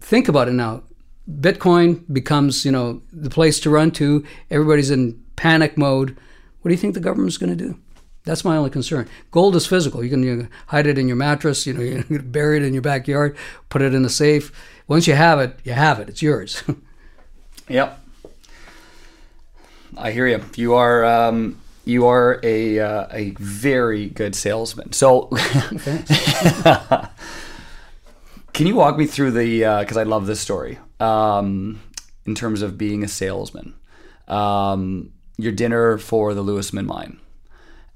[0.00, 0.82] think about it now.
[1.30, 4.24] Bitcoin becomes, you know, the place to run to.
[4.50, 6.16] Everybody's in panic mode.
[6.60, 7.78] What do you think the government's going to do?
[8.24, 9.06] That's my only concern.
[9.30, 10.02] Gold is physical.
[10.02, 12.82] You can you hide it in your mattress, you know, you bury it in your
[12.82, 13.36] backyard,
[13.68, 14.50] put it in a safe
[14.86, 16.08] once you have it, you have it.
[16.08, 16.62] It's yours.
[17.68, 18.00] yep.
[19.96, 20.44] I hear you.
[20.56, 24.92] You are um, you are a uh, a very good salesman.
[24.92, 25.26] So,
[28.52, 29.60] can you walk me through the?
[29.80, 30.78] Because uh, I love this story.
[30.98, 31.80] Um,
[32.26, 33.74] in terms of being a salesman,
[34.26, 37.18] um, your dinner for the Luismin mine,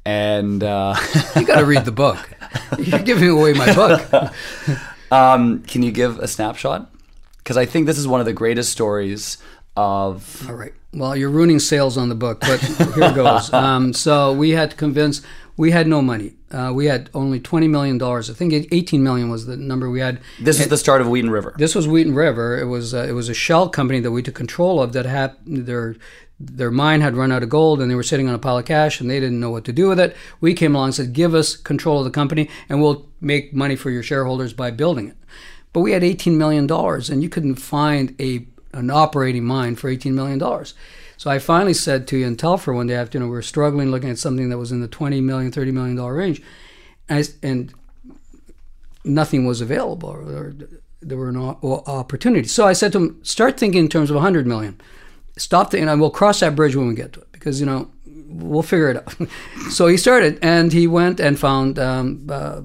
[0.05, 0.97] and uh,
[1.37, 2.31] you got to read the book.
[2.79, 4.33] You're giving away my book.
[5.11, 6.91] Um, can you give a snapshot?
[7.39, 9.39] Because I think this is one of the greatest stories
[9.77, 10.47] of.
[10.49, 10.75] All right.
[10.93, 13.53] Well, you're ruining sales on the book, but here goes.
[13.59, 15.23] Um, so we had to convince.
[15.57, 16.35] We had no money.
[16.51, 18.31] Uh, we had only twenty million dollars.
[18.31, 20.21] I think eighteen million was the number we had.
[20.39, 21.55] This is the start of Wheaton River.
[21.59, 22.59] This was Wheaton River.
[22.59, 25.37] It was uh, it was a shell company that we took control of that had
[25.47, 25.97] their
[26.41, 28.65] their mine had run out of gold and they were sitting on a pile of
[28.65, 30.17] cash and they didn't know what to do with it.
[30.41, 33.77] We came along and said, "Give us control of the company and we'll make money
[33.77, 35.17] for your shareholders by building it."
[35.73, 39.89] But we had eighteen million dollars and you couldn't find a an operating mine for
[39.89, 40.75] eighteen million dollars.
[41.17, 43.91] So I finally said to Ian Telfer one day after you know we were struggling
[43.91, 46.41] looking at something that was in the $20 million, $30 million range,
[47.09, 47.75] and, I, and
[49.05, 50.55] nothing was available or,
[51.01, 52.53] there were no opportunities.
[52.53, 54.81] So I said to him, start thinking in terms of 100 million.
[55.39, 57.91] Stop the, and we'll cross that bridge when we get to it because you know
[58.29, 59.15] we'll figure it out.
[59.71, 62.63] so he started, and he went and found um, uh,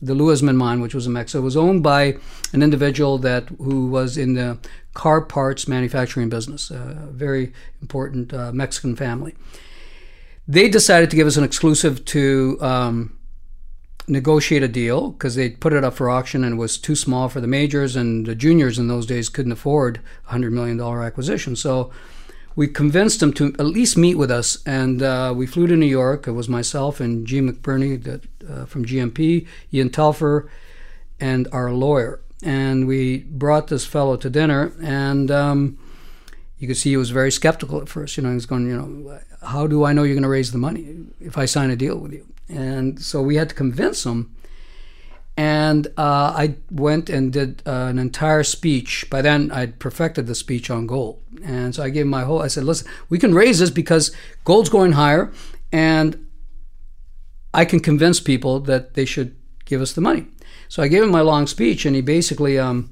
[0.00, 1.40] the Luismin mine, which was in Mexico.
[1.40, 2.16] It was owned by
[2.52, 4.58] an individual that who was in the
[4.94, 9.34] car parts manufacturing business, a very important uh, Mexican family.
[10.48, 13.15] They decided to give us an exclusive to um,
[14.08, 17.28] negotiate a deal because they put it up for auction and it was too small
[17.28, 21.56] for the majors, and the juniors in those days couldn't afford a $100 million acquisition.
[21.56, 21.90] So
[22.54, 25.86] we convinced them to at least meet with us, and uh, we flew to New
[25.86, 26.26] York.
[26.26, 27.40] It was myself and G.
[27.40, 30.50] McBurney that, uh, from GMP, Ian Telfer,
[31.20, 35.78] and our lawyer and we brought this fellow to dinner, and um,
[36.58, 38.16] you could see he was very skeptical at first.
[38.16, 40.52] You know, he was going, you know, how do I know you're going to raise
[40.52, 42.26] the money if I sign a deal with you?
[42.48, 44.34] And so we had to convince him.
[45.36, 49.04] And uh, I went and did uh, an entire speech.
[49.10, 51.20] By then, I'd perfected the speech on gold.
[51.44, 54.12] And so I gave my whole, I said, listen, we can raise this because
[54.44, 55.30] gold's going higher,
[55.70, 56.26] and
[57.52, 59.36] I can convince people that they should
[59.66, 60.26] give us the money.
[60.68, 62.90] So I gave him my long speech, and he basically um,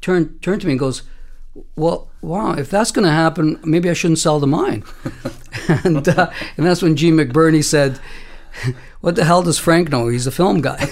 [0.00, 1.02] turned turned to me and goes,
[1.76, 4.84] "Well, wow, if that's going to happen, maybe I shouldn't sell the mine."
[5.68, 8.00] and uh, and that's when Gene McBurney said.
[9.02, 10.08] What the hell does Frank know?
[10.08, 10.88] He's a film guy,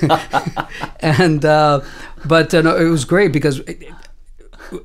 [1.00, 1.80] and uh,
[2.24, 3.82] but uh, no, it was great because it,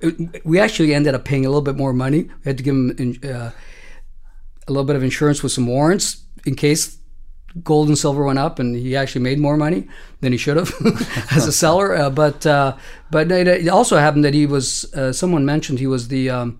[0.02, 2.24] it, we actually ended up paying a little bit more money.
[2.24, 3.52] We had to give him uh,
[4.68, 6.99] a little bit of insurance with some warrants in case
[7.64, 9.88] gold and silver went up, and he actually made more money
[10.22, 10.74] than he should have
[11.32, 11.96] as a seller.
[11.96, 12.76] Uh, but uh,
[13.12, 14.92] but it also happened that he was.
[14.94, 16.30] Uh, someone mentioned he was the.
[16.30, 16.60] Um,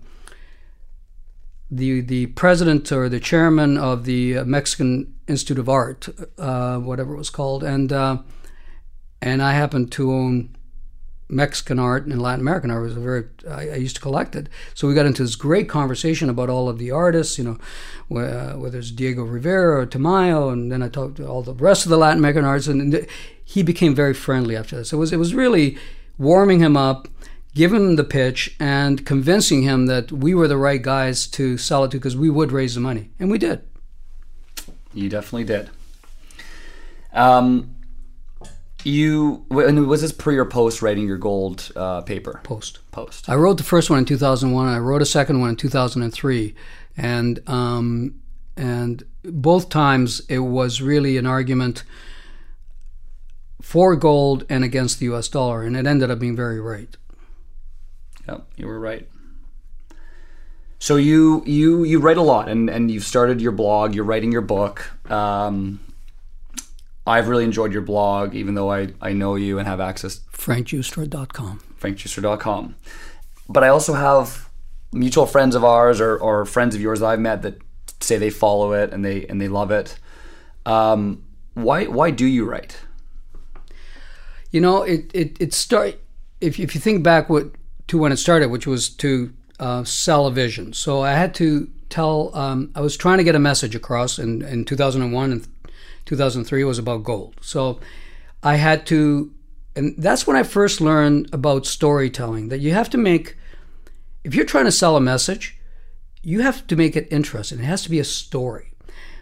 [1.72, 7.16] the, the president or the chairman of the Mexican Institute of Art, uh, whatever it
[7.18, 8.18] was called, and uh,
[9.22, 10.56] and I happened to own
[11.30, 14.48] Mexican art and Latin American art was a very I, I, used to collect it.
[14.74, 18.54] So we got into this great conversation about all of the artists, you know, uh,
[18.54, 21.90] whether it's Diego Rivera or Tamayo, and then I talked to all the rest of
[21.90, 23.06] the Latin American artists, and, and
[23.44, 24.90] he became very friendly after this.
[24.90, 25.78] So it was it was really
[26.18, 27.08] warming him up,
[27.54, 31.84] giving him the pitch, and convincing him that we were the right guys to sell
[31.84, 33.62] it to because we would raise the money, and we did.
[34.92, 35.70] You definitely did.
[37.12, 37.76] Um,
[38.84, 42.40] you was this pre or post writing your gold uh, paper?
[42.44, 42.78] Post.
[42.90, 43.28] Post.
[43.28, 44.68] I wrote the first one in 2001.
[44.68, 46.54] I wrote a second one in 2003,
[46.96, 48.20] and um,
[48.56, 51.84] and both times it was really an argument
[53.60, 55.62] for gold and against the US dollar.
[55.62, 56.96] And it ended up being very right.
[58.26, 59.08] Yep, you were right.
[60.78, 63.94] So you you you write a lot, and and you've started your blog.
[63.94, 64.90] You're writing your book.
[65.10, 65.80] Um,
[67.06, 70.20] I've really enjoyed your blog, even though I, I know you and have access.
[70.32, 71.60] FrankGiustra.com.
[71.80, 72.76] FrankGiustra.com.
[73.48, 74.48] But I also have
[74.92, 77.58] mutual friends of ours or, or friends of yours that I've met that
[78.00, 79.98] say they follow it and they and they love it.
[80.66, 81.24] Um,
[81.54, 82.80] why why do you write?
[84.50, 85.96] You know, it it, it start
[86.40, 87.52] if if you think back what
[87.88, 90.72] to when it started, which was to uh, sell a vision.
[90.72, 92.34] So I had to tell.
[92.36, 95.46] Um, I was trying to get a message across in in 2001 and
[96.10, 97.36] 2003 was about gold.
[97.40, 97.78] So
[98.42, 99.32] I had to,
[99.76, 102.48] and that's when I first learned about storytelling.
[102.48, 103.36] That you have to make,
[104.24, 105.56] if you're trying to sell a message,
[106.22, 107.60] you have to make it interesting.
[107.60, 108.72] It has to be a story.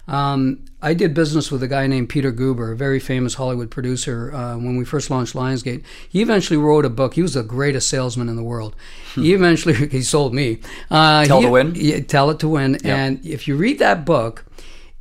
[0.07, 4.33] Um, I did business with a guy named Peter Guber, a very famous Hollywood producer,
[4.35, 5.85] uh, when we first launched Lionsgate.
[6.09, 7.13] He eventually wrote a book.
[7.13, 8.75] He was the greatest salesman in the world.
[9.13, 9.25] Hmm.
[9.25, 10.61] He eventually he sold me.
[10.91, 11.75] Uh, tell he, to win.
[11.77, 12.73] Yeah, tell it to win.
[12.73, 12.85] Yep.
[12.85, 14.47] And if you read that book,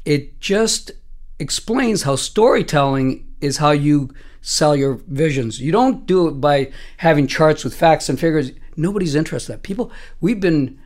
[0.03, 0.91] it just
[1.39, 5.59] explains how storytelling is how you sell your visions.
[5.59, 8.51] You don't do it by having charts with facts and figures.
[8.75, 9.63] Nobody's interested in that.
[9.63, 10.79] People, we've been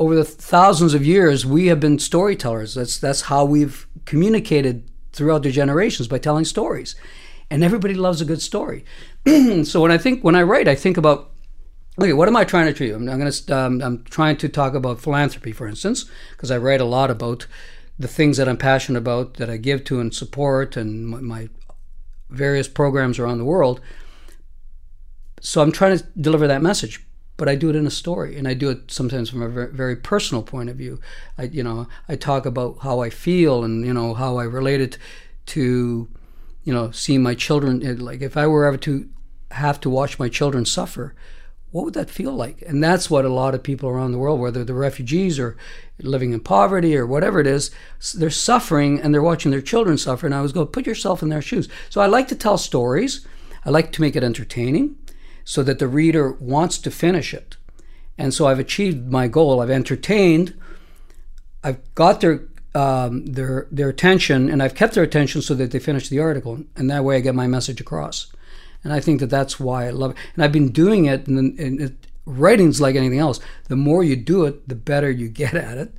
[0.00, 2.74] over the thousands of years, we have been storytellers.
[2.74, 6.94] That's that's how we've communicated throughout the generations by telling stories,
[7.50, 8.84] and everybody loves a good story.
[9.64, 11.32] so when I think when I write, I think about
[12.00, 12.94] okay, what am I trying to achieve?
[12.94, 16.58] I'm, I'm going to um, I'm trying to talk about philanthropy, for instance, because I
[16.58, 17.46] write a lot about
[17.98, 21.48] the things that I'm passionate about, that I give to and support, and my,
[22.30, 23.80] various programs around the world.
[25.40, 27.04] So I'm trying to deliver that message
[27.38, 29.94] but I do it in a story, and I do it sometimes from a very,
[29.94, 31.00] personal point of view.
[31.38, 34.80] I, you know, I talk about how I feel and you know how I relate
[34.80, 34.98] it
[35.46, 36.08] to,
[36.64, 37.80] you know, seeing my children.
[37.98, 39.08] Like if I were ever to
[39.52, 41.14] have to watch my children suffer,
[41.70, 42.62] what would that feel like?
[42.66, 45.56] And that's what a lot of people around the world, whether they're refugees or
[46.00, 47.70] living in poverty or whatever it is,
[48.14, 50.26] they're suffering and they're watching their children suffer.
[50.26, 51.68] And I was going, put yourself in their shoes.
[51.90, 53.26] So I like to tell stories.
[53.64, 54.96] I like to make it entertaining
[55.44, 57.56] so that the reader wants to finish it.
[58.16, 59.60] And so I've achieved my goal.
[59.60, 60.58] I've entertained,
[61.62, 65.78] I've got their um, their their attention, and I've kept their attention so that they
[65.78, 68.30] finish the article, and that way I get my message across.
[68.84, 70.16] And I think that that's why I love it.
[70.34, 73.40] And I've been doing it, and, and it, writing's like anything else.
[73.68, 75.94] The more you do it, the better you get at it.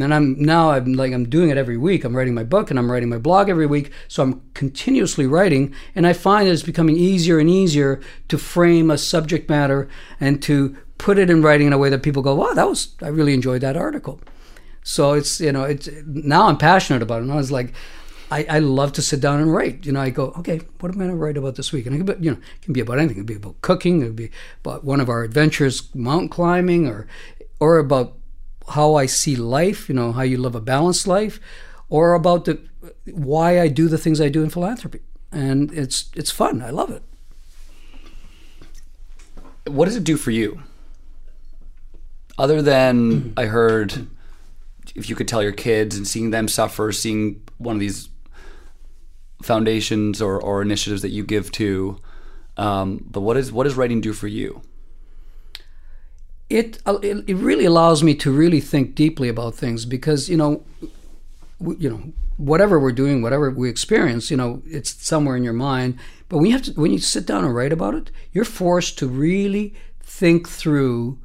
[0.00, 2.04] And I'm now I'm like I'm doing it every week.
[2.04, 3.90] I'm writing my book and I'm writing my blog every week.
[4.06, 8.92] So I'm continuously writing, and I find that it's becoming easier and easier to frame
[8.92, 9.88] a subject matter
[10.20, 12.94] and to put it in writing in a way that people go, "Wow, that was
[13.02, 14.20] I really enjoyed that article."
[14.84, 17.22] So it's you know it's now I'm passionate about it.
[17.22, 17.74] And I was like,
[18.30, 19.86] I, I love to sit down and write.
[19.86, 21.86] You know, I go, okay, what am I going to write about this week?
[21.86, 23.16] And it can you know, it can be about anything.
[23.16, 24.02] It can be about cooking.
[24.02, 24.30] It could be
[24.64, 27.06] about one of our adventures, mountain climbing, or
[27.60, 28.14] or about
[28.70, 31.40] how I see life, you know, how you live a balanced life,
[31.88, 32.60] or about the
[33.06, 35.00] why I do the things I do in philanthropy.
[35.32, 36.62] And it's it's fun.
[36.62, 37.02] I love it.
[39.66, 40.62] What does it do for you?
[42.36, 44.06] Other than I heard
[44.94, 48.08] if you could tell your kids and seeing them suffer, seeing one of these
[49.42, 52.00] foundations or, or initiatives that you give to,
[52.56, 54.62] um, but what is what does writing do for you?
[56.50, 60.62] it it really allows me to really think deeply about things because you know
[61.78, 62.02] you know
[62.36, 66.46] whatever we're doing whatever we experience you know it's somewhere in your mind but when
[66.46, 69.74] you have to when you sit down and write about it you're forced to really
[70.00, 71.18] think through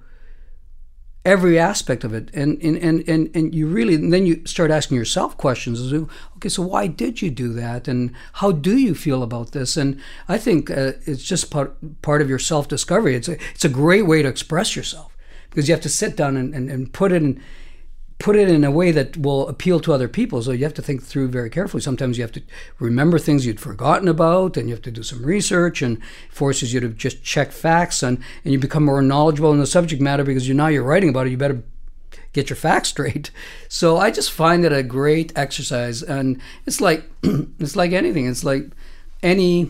[1.26, 2.30] every aspect of it.
[2.34, 5.94] And and and and, and you really and then you start asking yourself questions
[6.36, 7.88] okay so why did you do that?
[7.88, 9.78] And how do you feel about this?
[9.78, 13.66] And i think uh, it's just part part of your self discovery it's a it's
[13.66, 15.16] a great way to express yourself
[15.50, 17.42] because you have to sit down and, and, and put in
[18.24, 20.42] put it in a way that will appeal to other people.
[20.42, 21.82] So you have to think through very carefully.
[21.82, 22.42] Sometimes you have to
[22.80, 26.80] remember things you'd forgotten about, and you have to do some research, and forces you
[26.80, 30.48] to just check facts, and, and you become more knowledgeable in the subject matter because
[30.48, 31.32] you now you're writing about it.
[31.32, 31.64] You better
[32.32, 33.30] get your facts straight.
[33.68, 37.04] So I just find it a great exercise, and it's like
[37.60, 38.26] it's like anything.
[38.26, 38.70] It's like
[39.22, 39.70] any.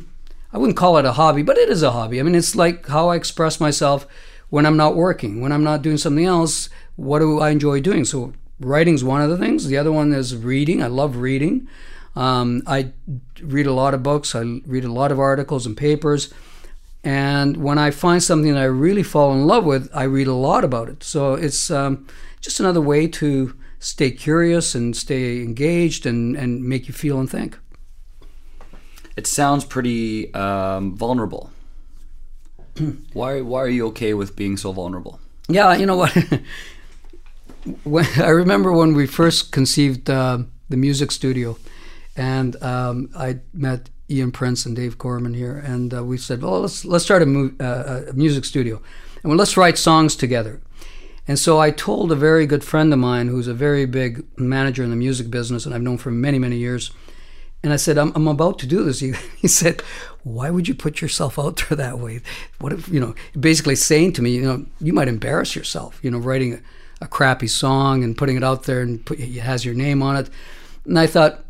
[0.51, 2.19] I wouldn't call it a hobby, but it is a hobby.
[2.19, 4.05] I mean, it's like how I express myself
[4.51, 8.05] when I'm not working, when I'm not doing something else, what do I enjoy doing?
[8.05, 9.67] So writing's one of the things.
[9.67, 10.81] The other one is reading.
[10.83, 11.67] I love reading.
[12.15, 12.91] Um, I
[13.41, 14.35] read a lot of books.
[14.35, 16.33] I read a lot of articles and papers.
[17.03, 20.33] And when I find something that I really fall in love with, I read a
[20.33, 21.03] lot about it.
[21.03, 22.07] So it's um,
[22.39, 27.29] just another way to stay curious and stay engaged and, and make you feel and
[27.29, 27.57] think.
[29.15, 31.51] it sounds pretty um, vulnerable.
[33.13, 35.19] why why are you okay with being so vulnerable?
[35.47, 36.15] Yeah, you know what?
[37.83, 40.39] when, I remember when we first conceived uh,
[40.69, 41.57] the music studio,
[42.15, 46.61] and um, I met Ian Prince and Dave Corman here, and uh, we said, "Well,
[46.61, 48.81] let's let's start a, mu- uh, a music studio,
[49.23, 50.61] and well, let's write songs together."
[51.25, 54.83] And so I told a very good friend of mine, who's a very big manager
[54.83, 56.91] in the music business, and I've known for many many years.
[57.65, 58.99] And I said, I'm, I'm about to do this.
[59.01, 59.81] He, he said,
[60.23, 62.19] Why would you put yourself out there that way?
[62.59, 66.11] What if, you know, basically saying to me, you know, you might embarrass yourself, you
[66.11, 66.59] know, writing a,
[67.03, 70.15] a crappy song and putting it out there and put, it has your name on
[70.15, 70.29] it.
[70.85, 71.43] And I thought,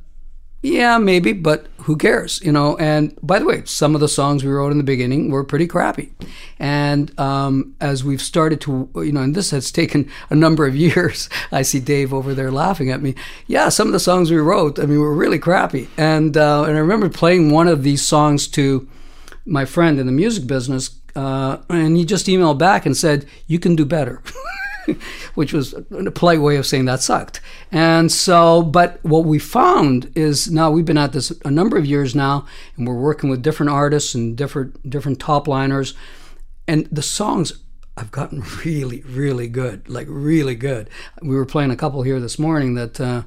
[0.64, 2.78] yeah, maybe, but who cares, you know?
[2.78, 5.68] And by the way, some of the songs we wrote in the beginning were pretty
[5.68, 6.14] crappy.
[6.58, 10.76] And um, as we've started to, you know, and this has taken a number of
[10.88, 13.14] years, I see Dave over there laughing at me.
[13.46, 15.90] Yeah, some of the songs we wrote, I mean, were really crappy.
[15.98, 18.88] And, uh, and I remember playing one of these songs to
[19.46, 23.60] my friend in the music business, uh, and he just emailed back and said, You
[23.60, 24.24] can do better.
[25.36, 27.42] which was a polite way of saying that sucked.
[27.72, 31.86] And so, but what we found is now we've been at this a number of
[31.86, 32.46] years now,
[32.78, 35.94] and we're working with different artists and different different top liners,
[36.68, 37.54] and the songs
[37.98, 40.90] have gotten really, really good, like really good.
[41.22, 43.00] We were playing a couple here this morning that.
[43.00, 43.24] Uh,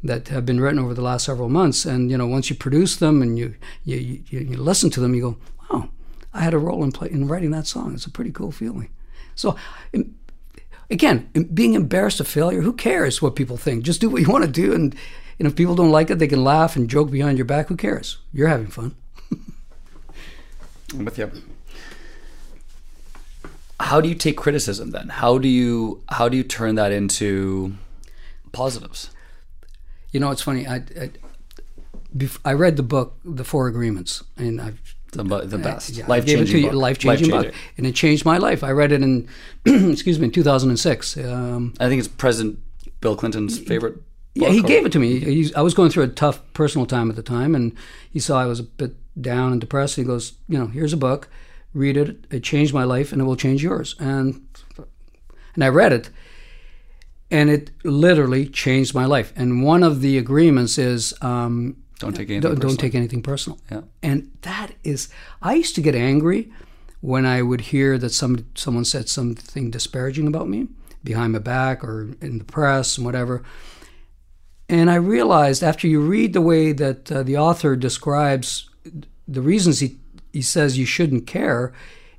[0.00, 2.94] that have been written over the last several months, and you know, once you produce
[2.94, 3.96] them and you you,
[4.28, 5.36] you, you listen to them, you go,
[5.68, 5.88] "Wow,
[6.32, 8.90] I had a role in play in writing that song." It's a pretty cool feeling.
[9.34, 9.56] So,
[10.90, 13.84] again, being embarrassed of failure, who cares what people think?
[13.84, 14.74] Just do what you want to do.
[14.74, 14.94] And,
[15.38, 17.68] and if people don't like it, they can laugh and joke behind your back.
[17.68, 18.18] Who cares?
[18.32, 18.94] You're having fun.
[20.92, 21.30] I'm with you.
[23.80, 25.08] How do you take criticism then?
[25.08, 27.74] How do you how do you turn that into
[28.52, 29.10] positives?
[30.10, 30.66] You know, it's funny.
[30.66, 31.10] I I,
[32.44, 35.90] I read the book, The Four Agreements, and I've the, the best.
[35.90, 36.80] Yeah, life gave it to changing book.
[36.80, 38.62] life changing book, and it changed my life.
[38.62, 39.28] I read it in,
[39.64, 41.16] excuse me, in 2006.
[41.18, 42.58] Um, I think it's President
[43.00, 43.96] Bill Clinton's favorite.
[44.34, 45.18] yeah, book, he or- gave it to me.
[45.20, 47.76] He, I was going through a tough personal time at the time, and
[48.10, 49.96] he saw I was a bit down and depressed.
[49.96, 51.28] He goes, you know, here's a book,
[51.74, 52.24] read it.
[52.30, 53.94] It changed my life, and it will change yours.
[53.98, 54.46] And
[55.54, 56.10] and I read it,
[57.30, 59.32] and it literally changed my life.
[59.36, 61.14] And one of the agreements is.
[61.22, 62.40] Um, Don't take anything.
[62.42, 62.76] don't, don't personal.
[62.76, 63.58] take anything personal.
[63.70, 63.80] Yeah.
[64.02, 65.08] And that is,
[65.42, 66.52] I used to get angry
[67.00, 70.68] when I would hear that some someone said something disparaging about me
[71.04, 73.42] behind my back or in the press and whatever.
[74.68, 78.68] And I realized after you read the way that uh, the author describes
[79.26, 79.98] the reasons he
[80.32, 81.72] he says you shouldn't care,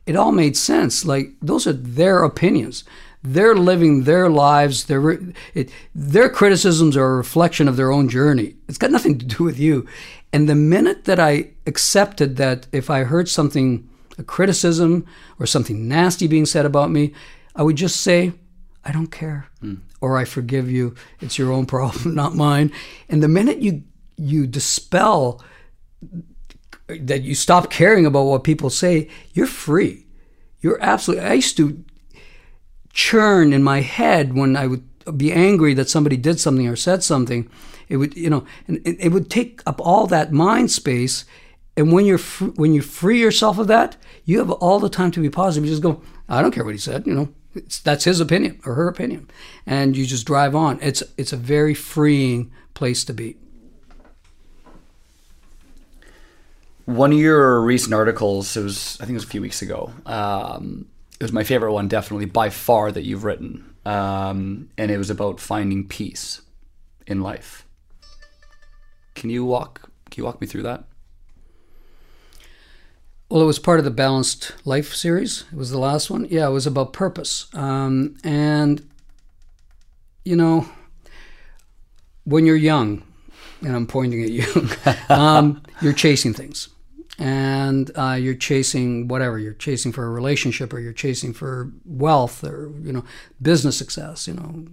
[0.05, 1.05] it all made sense.
[1.05, 2.83] Like those are their opinions.
[3.21, 4.85] They're living their lives.
[4.85, 5.19] Their
[5.53, 8.55] it, their criticisms are a reflection of their own journey.
[8.67, 9.85] It's got nothing to do with you.
[10.31, 15.05] And the minute that I accepted that if I heard something, a criticism
[15.39, 17.13] or something nasty being said about me,
[17.55, 18.33] I would just say,
[18.85, 19.75] I don't care, hmm.
[19.99, 20.95] or I forgive you.
[21.19, 22.71] It's your own problem, not mine.
[23.09, 23.83] And the minute you
[24.15, 25.41] you dispel
[26.87, 30.05] that you stop caring about what people say, you're free.
[30.61, 31.25] You're absolutely.
[31.25, 31.83] I used to
[32.99, 34.83] churn in my head when I would
[35.15, 37.49] be angry that somebody did something or said something.
[37.87, 41.23] It would, you know, and it, would take up all that mind space.
[41.77, 42.19] And when you're
[42.57, 43.95] when you free yourself of that,
[44.25, 45.65] you have all the time to be positive.
[45.65, 47.07] You just go, I don't care what he said.
[47.07, 49.31] You know, it's, that's his opinion or her opinion,
[49.65, 50.77] and you just drive on.
[50.81, 53.37] It's it's a very freeing place to be.
[56.83, 59.93] One of your recent articles, it was I think it was a few weeks ago.
[60.05, 60.89] Um,
[61.19, 65.09] it was my favorite one, definitely by far that you've written, um, and it was
[65.09, 66.41] about finding peace
[67.05, 67.65] in life.
[69.15, 69.89] Can you walk?
[70.09, 70.85] Can you walk me through that?
[73.29, 75.43] Well, it was part of the Balanced Life series.
[75.51, 76.25] It was the last one.
[76.29, 77.47] Yeah, it was about purpose.
[77.53, 78.89] Um, and,
[80.25, 80.67] you know,
[82.23, 83.03] when you're young,
[83.61, 84.69] and I'm pointing at you,
[85.09, 86.69] um, you're chasing things.
[87.19, 89.37] And uh, you're chasing whatever.
[89.37, 93.03] You're chasing for a relationship or you're chasing for wealth or, you know,
[93.41, 94.65] business success, you know,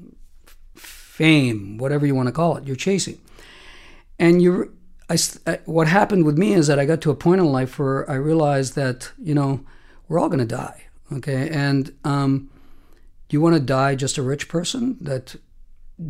[0.77, 2.65] fame, whatever you want to call it.
[2.65, 3.21] You're chasing.
[4.19, 4.77] And you
[5.09, 5.17] I,
[5.67, 8.15] what happened with me is that I got to a point in life where I
[8.15, 9.65] realized that you know
[10.09, 12.51] we're all going to die, okay, and um,
[13.31, 15.37] you want to die just a rich person that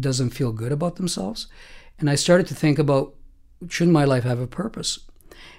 [0.01, 1.47] doesn't feel good about themselves?
[1.99, 3.15] And I started to think about
[3.69, 4.99] shouldn't my life have a purpose?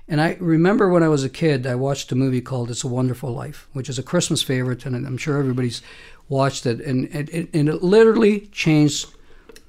[0.10, 2.88] And I remember when I was a kid, I watched a movie called It's a
[2.88, 5.82] Wonderful Life, which is a Christmas favorite, and I'm sure everybody's
[6.30, 6.80] watched it.
[6.80, 9.14] And, and, and it literally changed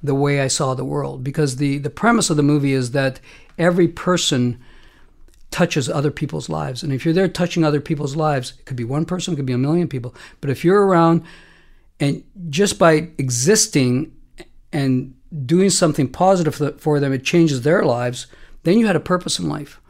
[0.01, 3.18] the way I saw the world because the, the premise of the movie is that
[3.59, 4.61] every person
[5.51, 6.82] touches other people's lives.
[6.82, 9.47] And if you're there touching other people's lives, it could be one person, it could
[9.47, 10.14] be a million people.
[10.41, 11.24] But if you're around
[11.99, 14.14] and just by existing
[14.72, 15.14] and
[15.47, 18.28] doing something positive for them, it changes their lives,
[18.62, 19.80] then you had a purpose in life.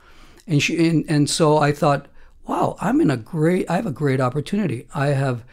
[0.48, 2.06] And, she, and, and so I thought,
[2.46, 4.88] wow, I'm in a great, I have a great opportunity.
[4.94, 5.44] I have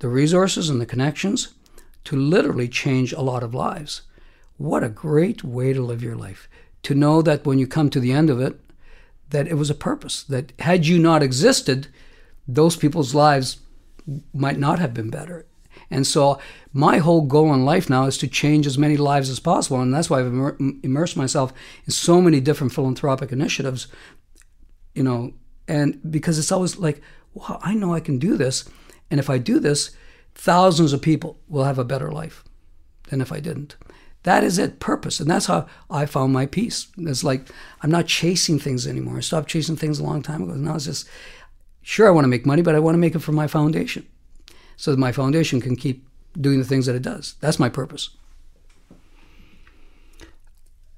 [0.00, 1.54] the resources and the connections
[2.04, 4.02] to literally change a lot of lives.
[4.56, 6.48] What a great way to live your life.
[6.84, 8.58] To know that when you come to the end of it,
[9.30, 11.88] that it was a purpose, that had you not existed,
[12.46, 13.58] those people's lives
[14.32, 15.44] might not have been better.
[15.90, 16.40] And so
[16.78, 19.80] my whole goal in life now is to change as many lives as possible.
[19.80, 20.54] And that's why I've
[20.84, 21.52] immersed myself
[21.84, 23.88] in so many different philanthropic initiatives,
[24.94, 25.32] you know,
[25.66, 27.02] and because it's always like,
[27.34, 28.70] wow, I know I can do this.
[29.10, 29.90] And if I do this,
[30.36, 32.44] thousands of people will have a better life
[33.08, 33.74] than if I didn't.
[34.22, 35.18] That is it, purpose.
[35.18, 36.86] And that's how I found my peace.
[36.96, 37.48] It's like
[37.82, 39.16] I'm not chasing things anymore.
[39.16, 40.54] I stopped chasing things a long time ago.
[40.54, 41.08] Now it's just,
[41.82, 44.06] sure, I want to make money, but I want to make it for my foundation
[44.76, 46.07] so that my foundation can keep
[46.40, 47.34] doing the things that it does.
[47.40, 48.10] That's my purpose.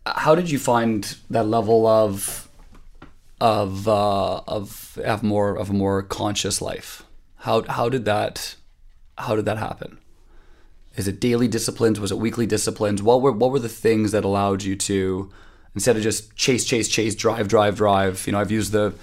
[0.07, 2.49] How did you find that level of
[3.41, 7.05] of uh, of have more of a more conscious life?
[7.37, 8.57] How how did that
[9.19, 9.99] how did that happen?
[10.97, 12.01] Is it daily disciplines?
[12.01, 13.03] Was it weekly disciplines?
[13.03, 15.31] What were what were the things that allowed you to
[15.75, 18.27] instead of just chase chase chase drive drive drive?
[18.27, 18.95] You know, I've used the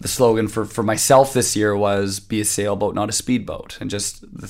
[0.00, 3.90] the slogan for for myself this year was be a sailboat, not a speedboat, and
[3.90, 4.48] just the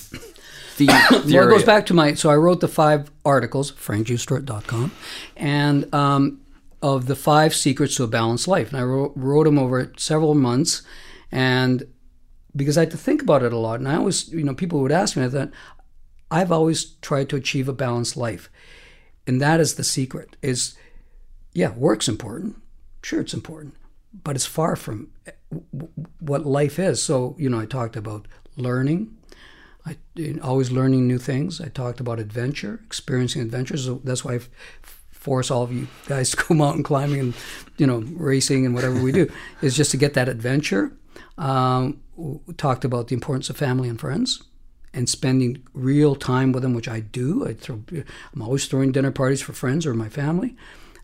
[0.76, 4.92] the well, it goes back to my so I wrote the five articles, frankgiustra.com,
[5.36, 6.40] and um,
[6.82, 10.34] of the five secrets to a balanced life, and I wrote, wrote them over several
[10.34, 10.82] months,
[11.32, 11.86] and
[12.54, 14.80] because I had to think about it a lot, and I always, you know, people
[14.80, 15.50] would ask me, I thought,
[16.30, 18.50] I've always tried to achieve a balanced life,
[19.26, 20.36] and that is the secret.
[20.42, 20.76] Is
[21.52, 22.56] yeah, work's important,
[23.02, 23.74] sure, it's important,
[24.22, 25.08] but it's far from
[26.20, 27.02] what life is.
[27.02, 29.15] So, you know, I talked about learning,
[29.86, 29.96] I
[30.42, 31.60] always learning new things.
[31.60, 33.84] I talked about adventure, experiencing adventures.
[33.84, 34.40] So that's why I
[35.12, 37.34] force all of you guys to go mountain climbing and
[37.78, 39.30] you know racing and whatever we do
[39.62, 40.92] is just to get that adventure.
[41.38, 42.00] Um,
[42.56, 44.42] talked about the importance of family and friends
[44.94, 47.46] and spending real time with them, which I do.
[47.46, 50.56] I throw, I'm always throwing dinner parties for friends or my family,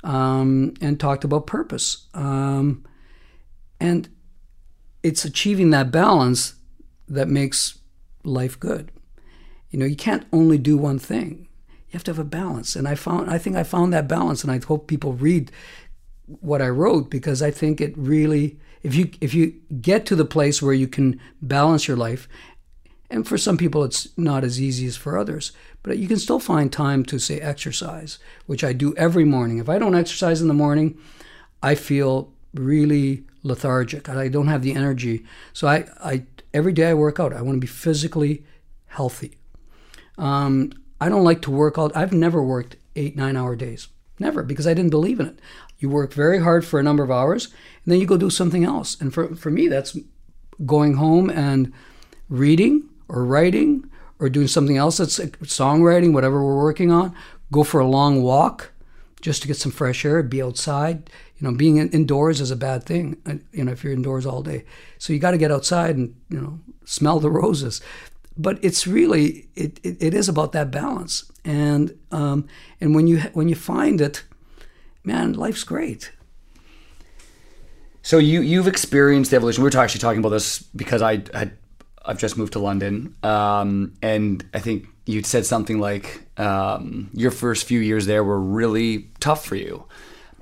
[0.03, 2.07] um, and talked about purpose.
[2.14, 2.85] Um,
[3.78, 4.09] and
[5.03, 6.55] it's achieving that balance
[7.09, 7.78] that makes
[8.25, 8.91] life good.
[9.70, 11.49] You know, you can't only do one thing.
[11.68, 12.77] You have to have a balance.
[12.77, 15.51] And I found I think I found that balance and I hope people read
[16.27, 20.25] what I wrote because I think it really if you if you get to the
[20.25, 22.29] place where you can balance your life
[23.11, 25.53] and for some people it's not as easy as for others
[25.83, 29.68] but you can still find time to say exercise which i do every morning if
[29.68, 30.99] i don't exercise in the morning
[31.62, 36.25] i feel really lethargic i don't have the energy so i, I
[36.55, 37.33] every day I work out.
[37.33, 38.45] I want to be physically
[38.87, 39.39] healthy.
[40.19, 41.97] Um, I don't like to work out.
[41.97, 43.89] I've never worked eight, nine hour days.
[44.19, 45.41] Never, because I didn't believe in it.
[45.79, 48.63] You work very hard for a number of hours, and then you go do something
[48.63, 49.01] else.
[49.01, 49.99] And for, for me, that's
[50.65, 51.73] going home and
[52.29, 53.91] reading or writing
[54.21, 57.15] or doing something else that's songwriting, whatever we're working on.
[57.51, 58.71] Go for a long walk
[59.21, 61.11] just to get some fresh air, be outside,
[61.43, 63.20] you know, being indoors is a bad thing.
[63.26, 64.64] Uh, you know, if you're indoors all day,
[64.99, 67.80] so you got to get outside and you know smell the roses.
[68.38, 72.47] But it's really it, it, it is about that balance, and um,
[72.80, 74.22] and when you when you find it,
[75.03, 76.12] man, life's great.
[78.03, 79.64] So you you've experienced evolution.
[79.64, 81.59] We were actually talking about this because I had
[82.07, 87.32] I've just moved to London, um, and I think you'd said something like um, your
[87.32, 89.84] first few years there were really tough for you.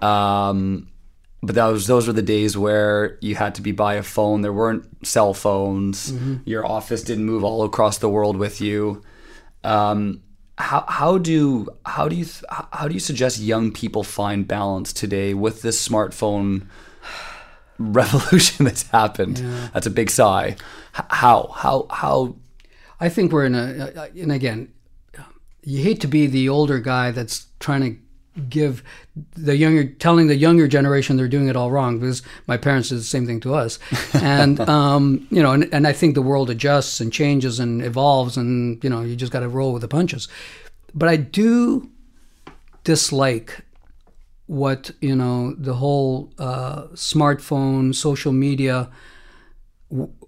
[0.02, 0.89] Um,
[1.42, 4.42] but those those were the days where you had to be by a phone.
[4.42, 6.12] There weren't cell phones.
[6.12, 6.36] Mm-hmm.
[6.44, 9.02] Your office didn't move all across the world with you.
[9.64, 10.22] Um,
[10.58, 12.26] how how do how do you
[12.72, 16.66] how do you suggest young people find balance today with this smartphone
[17.78, 19.38] revolution that's happened?
[19.38, 19.68] Yeah.
[19.72, 20.56] That's a big sigh.
[20.92, 22.36] How how how?
[23.00, 24.74] I think we're in a and again,
[25.62, 28.00] you hate to be the older guy that's trying to
[28.48, 28.82] give
[29.36, 32.98] the younger telling the younger generation they're doing it all wrong because my parents did
[32.98, 33.78] the same thing to us.
[34.14, 38.36] And um, you know and, and i think the world adjusts and changes and evolves
[38.36, 40.28] and you know you just got to roll with the punches.
[40.94, 41.88] But i do
[42.84, 43.62] dislike
[44.46, 48.90] what you know the whole uh, smartphone social media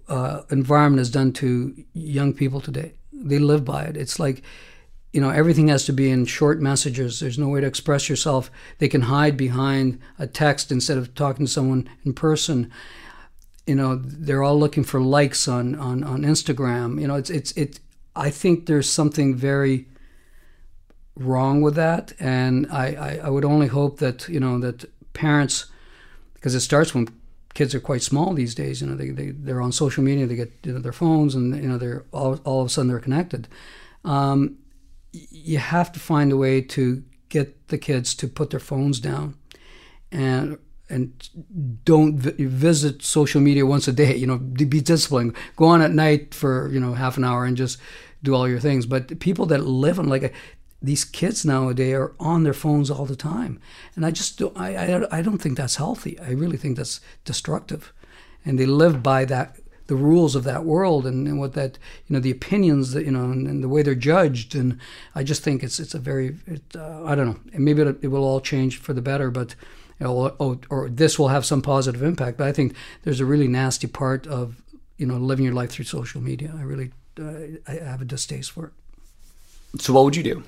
[0.07, 2.93] uh, environment has done to young people today.
[3.11, 3.97] They live by it.
[3.97, 4.43] It's like
[5.13, 7.19] you know everything has to be in short messages.
[7.19, 8.51] There's no way to express yourself.
[8.79, 12.71] They can hide behind a text instead of talking to someone in person.
[13.67, 16.99] You know they're all looking for likes on on on instagram.
[16.99, 17.79] You know it's it's it
[18.15, 19.85] i think there's something very
[21.15, 22.13] wrong with that.
[22.19, 25.67] And i i, I would only hope that you know that parents
[26.33, 27.07] because it starts when
[27.53, 30.35] kids are quite small these days you know they, they they're on social media they
[30.35, 32.99] get you know, their phones and you know they're all, all of a sudden they're
[32.99, 33.47] connected.
[34.03, 34.57] Um,
[35.13, 39.35] you have to find a way to get the kids to put their phones down
[40.11, 40.57] and
[40.89, 41.29] and
[41.85, 45.35] don't vi- visit social media once a day you know be disciplined.
[45.55, 47.79] Go on at night for you know half an hour and just
[48.21, 48.85] do all your things.
[48.85, 50.31] But people that live in like a,
[50.81, 53.59] these kids nowadays are on their phones all the time.
[53.95, 56.19] And i just don't I, I, I don't think that's healthy.
[56.19, 57.93] I really think that's destructive.
[58.45, 59.57] And they live by that
[59.87, 61.77] the rules of that world and, and what that
[62.07, 64.55] you know the opinions that you know and, and, the way they're judged.
[64.55, 64.79] And
[65.15, 67.39] I just think it's it's a very it, uh, I don't know.
[67.53, 69.55] And maybe it, it, will all change for the better but
[69.99, 72.37] you know, or, or this will have some positive impact.
[72.37, 74.61] But I think there's a really nasty part of
[74.97, 76.53] you know living your life through social media.
[76.57, 79.81] I really uh, I have a distaste for it.
[79.81, 80.43] So what would you do?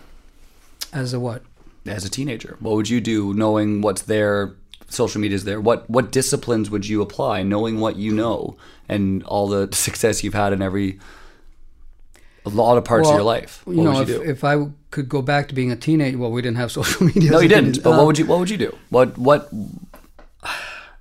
[0.94, 1.44] As a what?
[1.86, 4.56] As a teenager what would you do knowing what's there
[4.88, 8.56] social media is there what what disciplines would you apply knowing what you know
[8.88, 11.00] and all the success you've had in every
[12.46, 13.62] a lot of parts well, of your life?
[13.66, 16.32] What you know you if, if, i could go back to being a teenager well
[16.32, 18.50] we didn't have social media no you didn't but uh, what would you what would
[18.50, 18.78] you do?
[18.90, 19.52] What what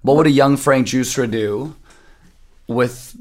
[0.02, 1.76] what would a young frank Giustra do
[2.66, 3.16] with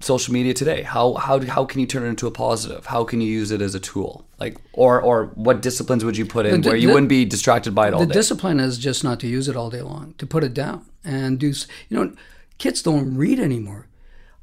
[0.00, 0.82] social media today?
[0.82, 2.86] How how how can you turn it into a positive?
[2.86, 4.26] How can you use it as a tool?
[4.38, 7.24] Like or or what disciplines would you put in the, where you the, wouldn't be
[7.24, 8.12] distracted by it all the day?
[8.12, 10.86] The discipline is just not to use it all day long to put it down
[11.04, 11.54] and do you
[11.90, 12.12] know
[12.58, 13.88] kids don't read anymore.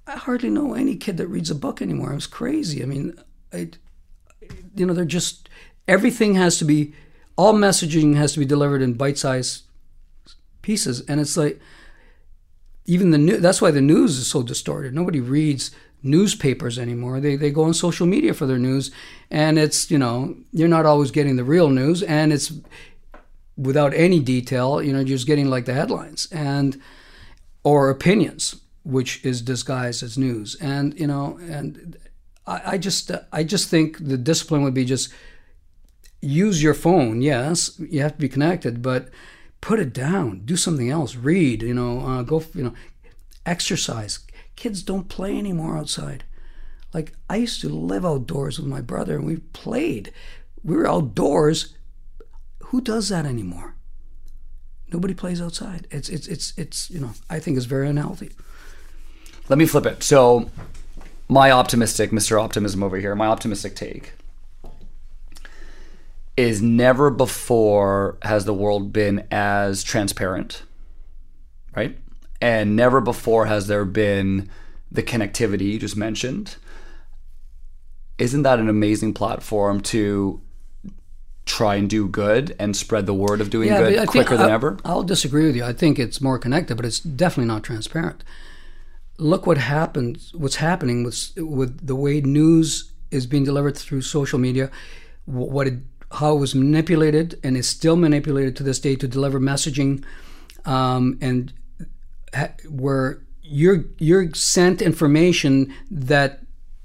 [0.08, 2.14] I hardly know any kid that reads a book anymore.
[2.14, 2.82] It's crazy.
[2.82, 3.18] I mean
[3.54, 3.70] I,
[4.76, 5.50] you know they're just
[5.88, 6.94] everything has to be
[7.36, 9.64] all messaging has to be delivered in bite-sized
[10.62, 11.02] pieces.
[11.02, 11.60] And it's like
[12.86, 14.94] even the new that's why the news is so distorted.
[14.94, 15.72] Nobody reads
[16.04, 17.20] newspapers anymore.
[17.20, 18.92] They, they go on social media for their news
[19.30, 22.52] and it's you know you're not always getting the real news and it's
[23.58, 26.82] without any detail you know just getting like the headlines and
[27.64, 30.56] or opinions which is disguised as news.
[30.56, 31.98] And you know and
[32.48, 35.14] I, I just i just think the discipline would be just
[36.22, 39.10] use your phone yes you have to be connected but
[39.62, 42.74] put it down do something else read you know uh, go you know
[43.46, 44.20] exercise.
[44.56, 46.24] Kids don't play anymore outside.
[46.94, 50.12] Like i used to live outdoors with my brother and we played.
[50.64, 51.76] We were outdoors.
[52.66, 53.76] Who does that anymore?
[54.92, 55.88] Nobody plays outside.
[55.90, 58.32] It's it's it's it's you know i think it's very unhealthy.
[59.50, 60.04] Let me flip it.
[60.04, 60.50] So
[61.28, 64.12] my optimistic mr optimism over here my optimistic take
[66.38, 70.64] is never before has the world been as transparent,
[71.76, 71.98] right?
[72.42, 74.50] And never before has there been
[74.92, 76.56] the connectivity you just mentioned.
[78.18, 80.42] Isn't that an amazing platform to
[81.46, 84.54] try and do good and spread the word of doing yeah, good quicker than I,
[84.54, 84.78] ever?
[84.86, 85.64] I'll disagree with you.
[85.64, 88.24] I think it's more connected, but it's definitely not transparent.
[89.18, 90.34] Look what happens.
[90.34, 94.72] What's happening with with the way news is being delivered through social media.
[95.26, 95.80] What it
[96.14, 100.04] how it was manipulated and is still manipulated to this day to deliver messaging
[100.66, 101.54] um, and
[102.34, 106.42] ha- where you're you're sent information that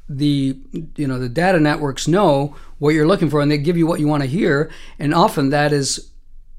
[0.08, 0.56] the
[0.96, 3.98] you know the data networks know what you're looking for and they give you what
[3.98, 6.12] you want to hear and often that is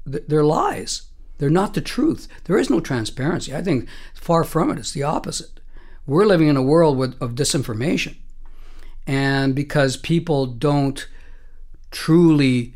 [0.08, 1.02] they're lies.
[1.38, 2.28] They're not the truth.
[2.44, 3.54] There is no transparency.
[3.54, 4.78] I think far from it.
[4.78, 5.60] It's the opposite.
[6.06, 8.16] We're living in a world with, of disinformation.
[9.06, 11.06] And because people don't
[11.90, 12.74] truly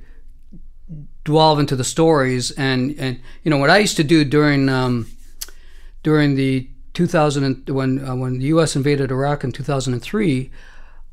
[1.25, 5.07] delve into the stories and and you know what I used to do during um,
[6.03, 8.77] during the 2000 when uh, when the U.S.
[8.77, 10.51] invaded Iraq in 2003,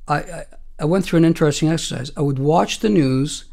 [0.07, 0.45] I,
[0.79, 2.11] I, went through an interesting exercise.
[2.17, 3.45] I would watch the news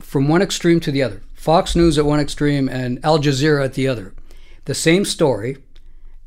[0.00, 1.22] from one extreme to the other.
[1.34, 4.14] Fox News at one extreme and Al Jazeera at the other.
[4.66, 5.58] The same story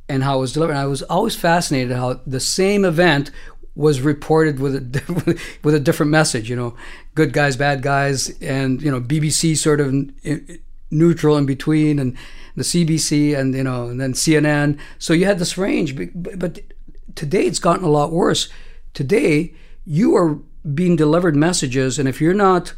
[0.09, 0.73] and how it was delivered.
[0.73, 3.31] And I was always fascinated how the same event
[3.77, 6.49] was reported with a with a different message.
[6.49, 6.75] You know,
[7.15, 9.93] good guys, bad guys, and you know BBC sort of
[10.89, 12.17] neutral in between, and
[12.55, 14.79] the CBC, and you know, and then CNN.
[14.97, 16.59] So you had this range, but, but
[17.15, 18.49] today it's gotten a lot worse.
[18.93, 19.53] Today
[19.85, 20.39] you are
[20.73, 22.73] being delivered messages, and if you're not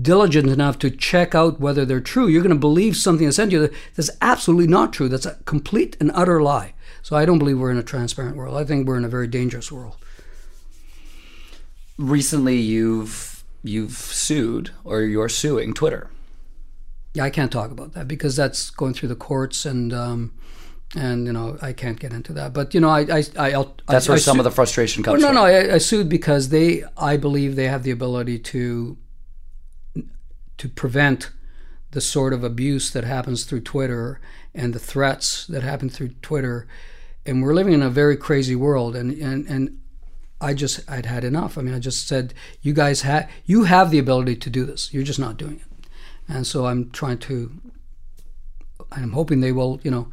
[0.00, 3.52] diligent enough to check out whether they're true, you're going to believe something that's sent
[3.52, 5.08] you that's absolutely not true.
[5.08, 6.74] That's a complete and utter lie.
[7.02, 8.56] So I don't believe we're in a transparent world.
[8.56, 9.96] I think we're in a very dangerous world.
[11.96, 16.10] recently you've you've sued or you're suing Twitter.
[17.14, 20.32] Yeah, I can't talk about that because that's going through the courts and um,
[20.94, 22.52] and you know I can't get into that.
[22.52, 24.50] But you know I I, I I'll, That's I, where I some su- of the
[24.50, 25.50] frustration comes Well, no, from.
[25.52, 28.96] no, I, I sued because they, I believe they have the ability to
[30.58, 31.30] to prevent
[31.92, 34.20] the sort of abuse that happens through Twitter
[34.58, 36.66] and the threats that happen through Twitter.
[37.24, 39.78] And we're living in a very crazy world, and and and
[40.40, 41.56] I just I'd had enough.
[41.58, 44.92] I mean, I just said, you guys have you have the ability to do this.
[44.92, 45.86] You're just not doing it.
[46.28, 47.50] And so I'm trying to.
[48.92, 50.08] I'm hoping they will, you know,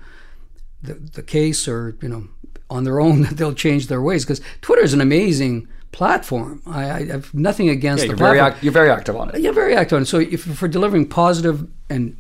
[0.84, 2.28] the, the case or you know
[2.70, 6.62] on their own that they'll change their ways because Twitter is an amazing platform.
[6.66, 8.54] I, I have nothing against Yeah, the you're very platform.
[8.56, 9.40] act- you're very active on it.
[9.40, 9.98] yeah, very active.
[9.98, 12.18] And so if for delivering positive and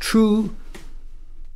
[0.00, 0.54] true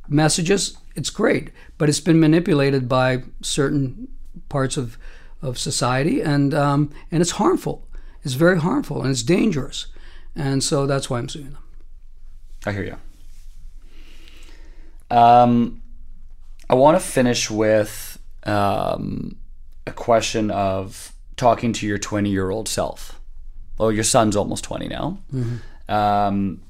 [0.09, 1.51] messages, it's great.
[1.77, 4.07] But it's been manipulated by certain
[4.49, 4.97] parts of
[5.41, 7.87] of society, and um, and it's harmful.
[8.23, 9.87] It's very harmful and it's dangerous.
[10.35, 11.63] And so that's why I'm suing them.
[12.65, 12.97] I hear you.
[15.17, 15.81] Um,
[16.69, 19.37] I want to finish with um,
[19.85, 23.19] a question of talking to your 20 year old self.
[23.77, 25.19] Well, your son's almost 20 now.
[25.87, 26.61] Um,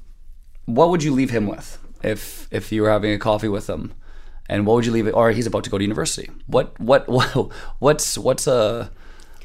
[0.66, 3.94] what would you leave him with if if you were having a coffee with him?
[4.50, 5.12] And what would you leave it?
[5.12, 6.30] Or he's about to go to university.
[6.46, 8.90] What what, what what's what's a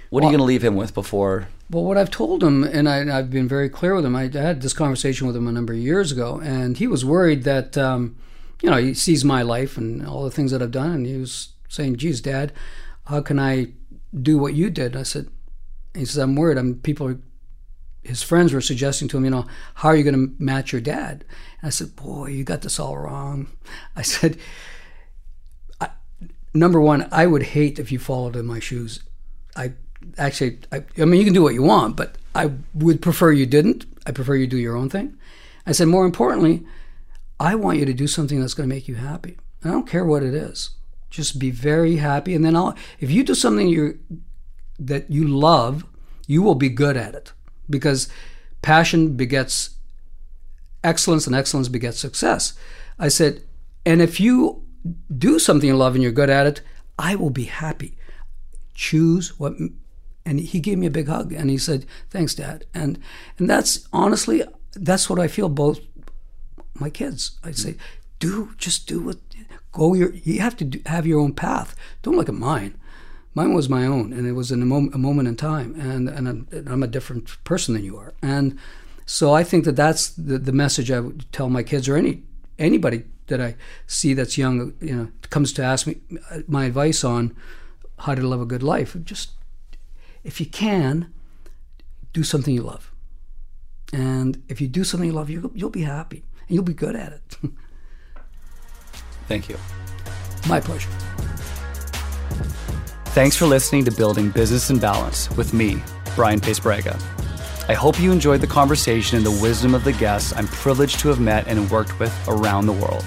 [0.09, 1.47] what are you going to leave him with before?
[1.71, 4.61] Well, what I've told him, and I, I've been very clear with him, I had
[4.61, 8.15] this conversation with him a number of years ago, and he was worried that, um,
[8.61, 11.17] you know, he sees my life and all the things that I've done, and he
[11.17, 12.53] was saying, geez, Dad,
[13.05, 13.69] how can I
[14.21, 14.95] do what you did?
[14.95, 15.29] I said,
[15.95, 16.59] he says, I'm worried.
[16.59, 17.19] I'm, people are,
[18.03, 20.81] his friends were suggesting to him, you know, how are you going to match your
[20.81, 21.23] dad?
[21.61, 23.47] And I said, boy, you got this all wrong.
[23.95, 24.37] I said,
[25.79, 25.89] I,
[26.53, 29.01] number one, I would hate if you followed in my shoes.
[29.55, 29.73] I
[30.17, 33.45] actually, I, I mean, you can do what you want, but I would prefer you
[33.45, 33.85] didn't.
[34.05, 35.17] I prefer you do your own thing.
[35.65, 36.65] I said, more importantly,
[37.39, 39.37] I want you to do something that's going to make you happy.
[39.63, 40.71] I don't care what it is.
[41.09, 42.75] Just be very happy, and then I'll.
[42.99, 43.99] If you do something you
[44.79, 45.85] that you love,
[46.25, 47.31] you will be good at it
[47.69, 48.07] because
[48.61, 49.71] passion begets
[50.83, 52.53] excellence, and excellence begets success.
[52.99, 53.41] I said,
[53.85, 54.63] and if you
[55.15, 56.61] do something you love and you're good at it,
[56.99, 57.97] I will be happy.
[58.73, 59.53] Choose what
[60.25, 62.97] and he gave me a big hug and he said thanks dad and
[63.37, 64.43] and that's honestly
[64.73, 65.79] that's what i feel both
[66.75, 67.75] my kids i say
[68.19, 69.17] do just do what
[69.71, 72.75] go your you have to do, have your own path don't look at mine
[73.35, 76.09] mine was my own and it was in a, mom, a moment in time and
[76.09, 78.57] and I'm, and I'm a different person than you are and
[79.05, 82.23] so i think that that's the, the message i would tell my kids or any
[82.57, 83.55] anybody that i
[83.87, 85.97] see that's young you know comes to ask me
[86.31, 87.35] uh, my advice on
[87.99, 89.31] how to live a good life just
[90.23, 91.13] if you can,
[92.13, 92.91] do something you love.
[93.91, 96.95] And if you do something you love, you'll, you'll be happy and you'll be good
[96.95, 97.37] at it.
[99.27, 99.57] Thank you.
[100.47, 100.89] My pleasure.
[103.13, 105.83] Thanks for listening to Building Business and Balance with me,
[106.15, 106.97] Brian Paes-Braga.
[107.69, 111.09] I hope you enjoyed the conversation and the wisdom of the guests I'm privileged to
[111.09, 113.05] have met and worked with around the world.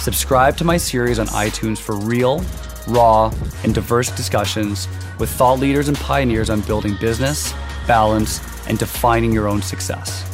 [0.00, 2.44] Subscribe to my series on iTunes for real,
[2.88, 4.88] raw, and diverse discussions
[5.20, 7.54] with thought leaders and pioneers on building business,
[7.86, 10.24] balance, and defining your own success.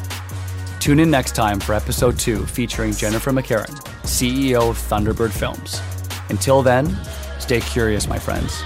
[0.79, 5.83] Tune in next time for episode two featuring Jennifer McCarron, CEO of Thunderbird Films.
[6.31, 6.87] Until then,
[7.51, 8.63] Stay curious, my friends.